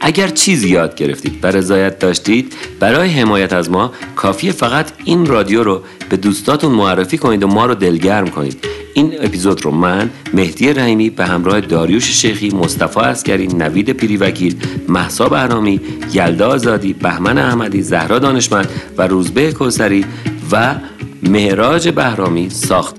اگر 0.00 0.28
چیزی 0.28 0.68
یاد 0.68 0.94
گرفتید 0.94 1.44
و 1.44 1.46
رضایت 1.46 1.98
داشتید 1.98 2.56
برای 2.80 3.10
حمایت 3.10 3.52
از 3.52 3.70
ما 3.70 3.92
کافیه 4.16 4.52
فقط 4.52 4.92
این 5.04 5.26
رادیو 5.26 5.62
رو 5.62 5.82
به 6.08 6.16
دوستاتون 6.16 6.72
معرفی 6.72 7.18
کنید 7.18 7.42
و 7.42 7.46
ما 7.46 7.66
رو 7.66 7.74
دلگرم 7.74 8.28
کنید. 8.28 8.64
این 8.94 9.24
اپیزود 9.24 9.64
رو 9.64 9.70
من 9.70 10.10
مهدی 10.34 10.72
رحیمی 10.72 11.10
به 11.10 11.26
همراه 11.26 11.60
داریوش 11.60 12.04
شیخی 12.04 12.48
مصطفی 12.50 13.00
اسکری 13.00 13.46
نوید 13.46 13.90
پیریوکیل 13.90 14.56
محسا 14.88 15.28
بهرامی 15.28 15.80
یلدا 16.12 16.48
آزادی 16.48 16.92
بهمن 16.92 17.38
احمدی 17.38 17.82
زهرا 17.82 18.18
دانشمند 18.18 18.68
و 18.98 19.06
روزبه 19.06 19.51
کوسری 19.52 20.04
و 20.52 20.74
مهراج 21.22 21.88
بهرامی 21.88 22.50
ساخت. 22.50 22.96